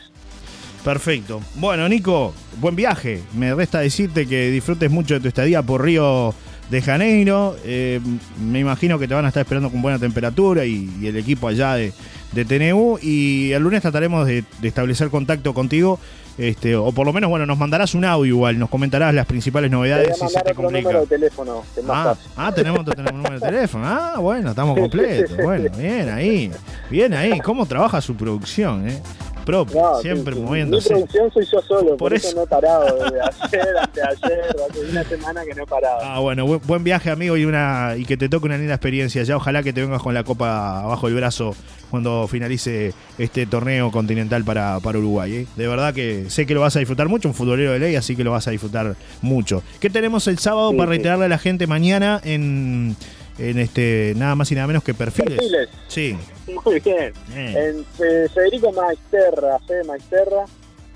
Perfecto. 0.84 1.40
Bueno, 1.54 1.88
Nico, 1.88 2.32
buen 2.58 2.74
viaje. 2.74 3.22
Me 3.34 3.54
resta 3.54 3.80
decirte 3.80 4.26
que 4.26 4.50
disfrutes 4.50 4.90
mucho 4.90 5.14
de 5.14 5.20
tu 5.20 5.28
estadía 5.28 5.62
por 5.62 5.84
Río 5.84 6.34
de 6.70 6.82
Janeiro. 6.82 7.56
Eh, 7.64 8.00
me 8.40 8.60
imagino 8.60 8.98
que 8.98 9.06
te 9.08 9.14
van 9.14 9.24
a 9.24 9.28
estar 9.28 9.40
esperando 9.42 9.70
con 9.70 9.82
buena 9.82 9.98
temperatura 9.98 10.64
y, 10.64 10.90
y 11.00 11.06
el 11.06 11.16
equipo 11.16 11.48
allá 11.48 11.74
de, 11.74 11.92
de 12.32 12.44
TNU. 12.44 12.98
Y 13.02 13.52
el 13.52 13.62
lunes 13.62 13.82
trataremos 13.82 14.26
de, 14.26 14.44
de 14.60 14.68
establecer 14.68 15.08
contacto 15.10 15.52
contigo. 15.54 15.98
Este, 16.38 16.74
o 16.74 16.90
por 16.92 17.04
lo 17.06 17.12
menos, 17.12 17.28
bueno, 17.28 17.44
nos 17.44 17.58
mandarás 17.58 17.94
un 17.94 18.06
audio 18.06 18.24
igual, 18.34 18.58
nos 18.58 18.70
comentarás 18.70 19.12
las 19.14 19.26
principales 19.26 19.70
Te 19.70 19.76
voy 19.76 19.82
novedades 19.82 20.10
a 20.22 20.28
si 20.28 20.32
se 20.32 20.40
te 20.40 20.52
otro 20.52 20.62
complica. 20.62 20.82
número 20.88 21.00
de 21.02 21.06
teléfono, 21.06 21.62
que 21.74 21.82
Ah, 21.90 22.16
ah, 22.38 22.52
tenemos, 22.54 22.84
tenemos 22.86 23.12
un 23.12 23.18
número 23.18 23.38
de 23.38 23.46
teléfono. 23.46 23.84
Ah, 23.86 24.14
bueno, 24.18 24.50
estamos 24.50 24.78
completos. 24.78 25.36
Bueno, 25.36 25.70
bien 25.76 26.08
ahí. 26.08 26.50
Bien 26.88 27.12
ahí. 27.12 27.38
¿Cómo 27.40 27.66
trabaja 27.66 28.00
su 28.00 28.16
producción? 28.16 28.88
Eh? 28.88 28.98
Propia, 29.44 29.80
No, 29.82 30.00
siempre 30.00 30.34
sí. 30.34 30.40
moviéndose. 30.40 30.94
Mi 30.94 31.00
producción 31.02 31.32
soy 31.32 31.46
yo 31.52 31.62
solo, 31.62 31.88
por, 31.90 31.98
Por 31.98 32.14
eso. 32.14 32.28
eso. 32.28 32.36
no 32.36 32.42
he 32.44 32.46
parado. 32.46 32.84
Desde 32.96 33.20
ayer, 33.20 33.76
antes 33.80 33.94
de 33.94 34.02
ayer, 34.02 34.56
hace 34.70 34.80
una 34.90 35.04
semana 35.04 35.44
que 35.44 35.54
no 35.54 35.62
he 35.62 35.66
parado. 35.66 35.98
Ah, 36.02 36.18
bueno, 36.20 36.46
buen, 36.46 36.60
buen 36.64 36.84
viaje, 36.84 37.10
amigo, 37.10 37.36
y 37.36 37.44
una 37.44 37.94
y 37.96 38.04
que 38.04 38.16
te 38.16 38.28
toque 38.28 38.46
una 38.46 38.56
linda 38.58 38.74
experiencia. 38.74 39.22
Ya 39.22 39.36
ojalá 39.36 39.62
que 39.62 39.72
te 39.72 39.80
vengas 39.80 40.02
con 40.02 40.14
la 40.14 40.24
copa 40.24 40.80
abajo 40.80 41.06
del 41.06 41.16
brazo 41.16 41.54
cuando 41.90 42.26
finalice 42.28 42.94
este 43.18 43.44
torneo 43.46 43.90
continental 43.90 44.44
para, 44.44 44.80
para 44.80 44.98
Uruguay. 44.98 45.34
¿eh? 45.34 45.46
De 45.56 45.66
verdad 45.68 45.92
que 45.92 46.30
sé 46.30 46.46
que 46.46 46.54
lo 46.54 46.60
vas 46.62 46.74
a 46.76 46.78
disfrutar 46.78 47.08
mucho, 47.08 47.28
un 47.28 47.34
futbolero 47.34 47.72
de 47.72 47.78
ley, 47.78 47.96
así 47.96 48.16
que 48.16 48.24
lo 48.24 48.30
vas 48.30 48.48
a 48.48 48.50
disfrutar 48.50 48.96
mucho. 49.20 49.62
¿Qué 49.78 49.90
tenemos 49.90 50.26
el 50.28 50.38
sábado 50.38 50.70
Sí, 50.70 50.76
para 50.76 50.86
sí. 50.86 50.90
reiterarle 50.90 51.26
a 51.26 51.28
la 51.28 51.38
gente 51.38 51.66
mañana 51.66 52.18
en, 52.24 52.96
en 53.38 53.58
este 53.58 54.14
nada 54.16 54.34
más 54.36 54.50
y 54.52 54.54
nada 54.54 54.66
menos 54.66 54.82
que 54.82 54.94
perfiles? 54.94 55.34
Perfiles. 55.34 55.68
Sí. 55.88 56.16
Muy 56.64 56.80
bien. 56.80 57.12
Eh, 57.34 57.74
En 57.74 57.86
eh, 58.06 58.28
Federico 58.32 58.72
Maesterra, 58.72 59.58
Fede 59.60 59.84
Maesterra, 59.84 60.44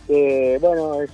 que 0.07 0.59
bueno, 0.61 1.03
es 1.03 1.11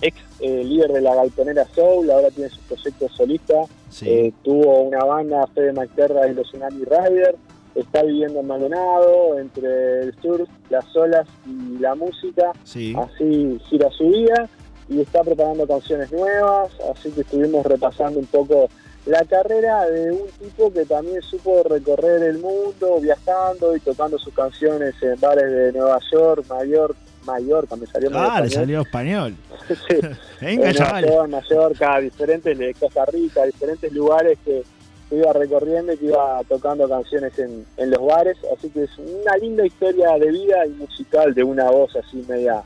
ex 0.00 0.16
eh, 0.40 0.62
líder 0.64 0.92
de 0.92 1.00
la 1.00 1.14
Galponera 1.14 1.66
Soul, 1.74 2.10
ahora 2.10 2.30
tiene 2.30 2.50
su 2.50 2.60
proyecto 2.62 3.08
solista. 3.10 3.54
sí. 3.90 4.08
Eh, 4.10 4.32
tuvo 4.42 4.82
una 4.82 5.04
banda, 5.04 5.46
Fede 5.54 5.72
Maesterra 5.72 6.26
y 6.28 6.34
los 6.34 6.46
Tsunami 6.48 6.84
Rider. 6.84 7.36
Está 7.74 8.04
viviendo 8.04 8.38
en 8.40 8.46
Maldonado, 8.46 9.36
entre 9.38 10.02
el 10.02 10.14
sur, 10.22 10.46
las 10.70 10.84
olas 10.96 11.26
y 11.46 11.78
la 11.78 11.94
música. 11.96 12.52
sí. 12.64 12.94
Así 12.96 13.58
gira 13.68 13.90
su 13.90 14.08
vida 14.08 14.48
y 14.88 15.00
está 15.00 15.24
preparando 15.24 15.66
canciones 15.66 16.12
nuevas. 16.12 16.70
Así 16.94 17.10
que 17.10 17.22
estuvimos 17.22 17.66
repasando 17.66 18.20
un 18.20 18.26
poco 18.26 18.68
la 19.06 19.24
carrera 19.24 19.84
de 19.86 20.12
un 20.12 20.28
tipo 20.40 20.72
que 20.72 20.84
también 20.86 21.20
supo 21.22 21.62
recorrer 21.62 22.22
el 22.22 22.38
mundo 22.38 23.00
viajando 23.00 23.76
y 23.76 23.80
tocando 23.80 24.18
sus 24.18 24.32
canciones 24.32 24.94
en 25.02 25.20
bares 25.20 25.50
de 25.50 25.72
Nueva 25.72 26.00
York, 26.10 26.46
Mayor, 26.48 26.96
Mallorca, 27.26 27.76
me 27.76 27.86
salió 27.86 28.10
Ah, 28.14 28.40
le 28.40 28.50
salió 28.50 28.80
español. 28.82 29.34
Sí. 29.68 29.96
Venga, 30.40 30.70
en 30.70 30.76
Nueva. 30.76 31.00
York, 31.00 31.28
Mallorca, 31.28 32.00
diferentes 32.00 32.58
de 32.58 32.74
Costa 32.74 33.04
Rica, 33.06 33.44
diferentes 33.46 33.90
lugares 33.92 34.38
que 34.44 34.62
iba 35.10 35.32
recorriendo 35.32 35.92
y 35.92 35.96
que 35.98 36.06
iba 36.06 36.40
tocando 36.48 36.88
canciones 36.88 37.38
en, 37.38 37.64
en 37.76 37.90
los 37.90 38.04
bares, 38.04 38.36
así 38.56 38.68
que 38.70 38.84
es 38.84 38.90
una 38.98 39.36
linda 39.36 39.64
historia 39.64 40.18
de 40.18 40.30
vida 40.30 40.66
y 40.66 40.70
musical 40.70 41.32
de 41.34 41.44
una 41.44 41.70
voz 41.70 41.94
así 41.96 42.24
media 42.28 42.62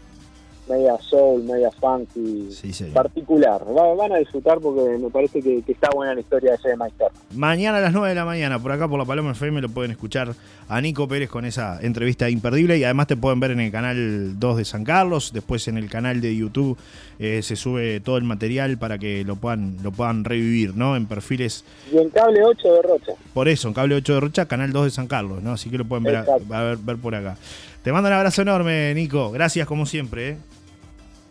media 0.68 0.96
soul, 1.00 1.42
media 1.44 1.70
funky, 1.80 2.48
Sí, 2.50 2.72
particular. 2.92 3.62
Va- 3.66 3.94
van 3.94 4.12
a 4.12 4.16
disfrutar 4.18 4.58
porque 4.60 4.98
me 4.98 5.10
parece 5.10 5.40
que, 5.42 5.62
que 5.62 5.72
está 5.72 5.88
buena 5.94 6.14
la 6.14 6.20
historia 6.20 6.50
de 6.50 6.56
ese 6.56 6.76
Meister. 6.76 7.08
Mañana 7.34 7.78
a 7.78 7.80
las 7.80 7.92
9 7.92 8.08
de 8.10 8.14
la 8.14 8.24
mañana, 8.24 8.58
por 8.58 8.72
acá 8.72 8.86
por 8.88 8.98
la 8.98 9.04
Paloma 9.04 9.32
FM, 9.32 9.60
lo 9.60 9.68
pueden 9.68 9.90
escuchar 9.90 10.34
a 10.68 10.80
Nico 10.80 11.08
Pérez 11.08 11.30
con 11.30 11.44
esa 11.44 11.78
entrevista 11.80 12.28
imperdible 12.28 12.76
y 12.78 12.84
además 12.84 13.06
te 13.06 13.16
pueden 13.16 13.40
ver 13.40 13.52
en 13.52 13.60
el 13.60 13.72
canal 13.72 14.38
2 14.38 14.56
de 14.58 14.64
San 14.64 14.84
Carlos, 14.84 15.30
después 15.32 15.66
en 15.68 15.78
el 15.78 15.88
canal 15.88 16.20
de 16.20 16.36
YouTube 16.36 16.76
eh, 17.18 17.40
se 17.42 17.56
sube 17.56 18.00
todo 18.00 18.16
el 18.18 18.24
material 18.24 18.78
para 18.78 18.98
que 18.98 19.24
lo 19.24 19.36
puedan, 19.36 19.76
lo 19.82 19.90
puedan 19.92 20.24
revivir, 20.24 20.76
¿no? 20.76 20.94
En 20.96 21.06
perfiles, 21.06 21.64
Y 21.92 21.96
en 21.98 22.10
cable 22.10 22.42
8 22.44 22.74
de 22.74 22.82
Rocha. 22.82 23.12
por 23.34 23.48
eso, 23.48 23.68
en 23.68 23.74
Cable 23.74 23.94
8 23.96 24.14
de 24.14 24.20
Rocha, 24.20 24.46
canal 24.46 24.72
2 24.72 24.84
de 24.84 24.90
San 24.90 25.06
Carlos, 25.08 25.42
¿no? 25.42 25.52
Así 25.52 25.70
que 25.70 25.78
lo 25.78 25.84
pueden 25.84 26.04
ver, 26.04 26.16
a- 26.16 26.20
Exacto. 26.20 26.54
a 26.54 26.62
ver, 26.62 26.76
ver 26.78 26.96
por 26.96 27.14
acá. 27.14 27.36
Te 27.82 27.92
mando 27.92 28.08
un 28.08 28.14
abrazo 28.14 28.42
enorme, 28.42 28.92
Nico. 28.94 29.30
Gracias 29.30 29.66
como 29.66 29.86
siempre, 29.86 30.28
¿eh? 30.30 30.36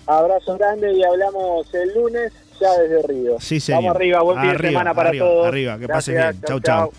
Abrazo 0.08 0.58
grande 0.58 0.94
y 0.94 1.04
hablamos 1.04 1.74
el 1.74 1.94
lunes 1.94 2.32
ya 2.60 2.72
desde 2.82 3.08
Río. 3.08 3.36
Sí, 3.40 3.60
señor. 3.60 3.84
Vamos 3.84 3.96
arriba, 3.98 4.22
buen 4.22 4.42
fin 4.42 4.52
de 4.52 4.58
semana 4.58 4.94
para 4.94 5.10
arriba, 5.10 5.26
todos. 5.26 5.48
Arriba, 5.48 5.78
que 5.78 5.88
pases 5.88 6.14
Gracias, 6.16 6.42
bien. 6.42 6.48
Chau, 6.48 6.60
chau. 6.62 6.92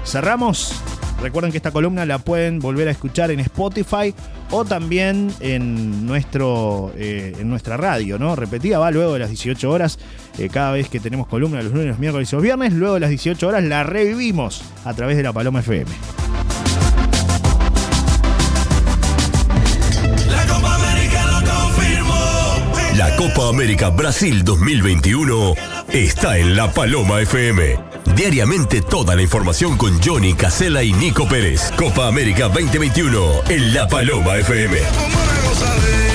Cerramos. 0.03 0.73
Recuerden 1.21 1.51
que 1.51 1.57
esta 1.57 1.69
columna 1.69 2.03
la 2.07 2.17
pueden 2.17 2.57
volver 2.57 2.87
a 2.87 2.91
escuchar 2.91 3.29
en 3.29 3.41
Spotify 3.41 4.15
o 4.49 4.65
también 4.65 5.31
en, 5.39 6.07
nuestro, 6.07 6.91
eh, 6.97 7.35
en 7.37 7.47
nuestra 7.47 7.77
radio, 7.77 8.17
¿no? 8.17 8.35
Repetida 8.35 8.79
va 8.79 8.89
luego 8.89 9.13
de 9.13 9.19
las 9.19 9.29
18 9.29 9.69
horas. 9.69 9.99
eh, 10.39 10.49
cada 10.49 10.71
vez 10.71 10.89
que 10.89 10.99
tenemos 10.99 11.27
columna 11.27 11.61
los 11.61 11.73
lunes, 11.73 11.89
los 11.89 11.99
miércoles 11.99 12.33
y 12.33 12.35
los 12.35 12.41
viernes, 12.41 12.73
luego 12.73 12.95
de 12.95 13.01
las 13.01 13.11
18 13.11 13.47
horas 13.47 13.63
la 13.63 13.83
revivimos 13.83 14.63
a 14.83 14.95
través 14.95 15.15
de 15.15 15.21
la 15.21 15.31
Paloma 15.31 15.59
FM. 15.59 15.91
Copa 23.47 23.55
América 23.55 23.89
Brasil 23.91 24.43
2021 24.43 25.53
está 25.93 26.37
en 26.37 26.57
La 26.57 26.69
Paloma 26.69 27.21
FM. 27.21 27.79
Diariamente 28.13 28.81
toda 28.81 29.15
la 29.15 29.21
información 29.21 29.77
con 29.77 30.01
Johnny 30.03 30.33
Casella 30.33 30.83
y 30.83 30.91
Nico 30.91 31.25
Pérez. 31.29 31.71
Copa 31.77 32.07
América 32.07 32.49
2021 32.49 33.43
en 33.47 33.73
La 33.73 33.87
Paloma 33.87 34.35
FM. 34.35 36.06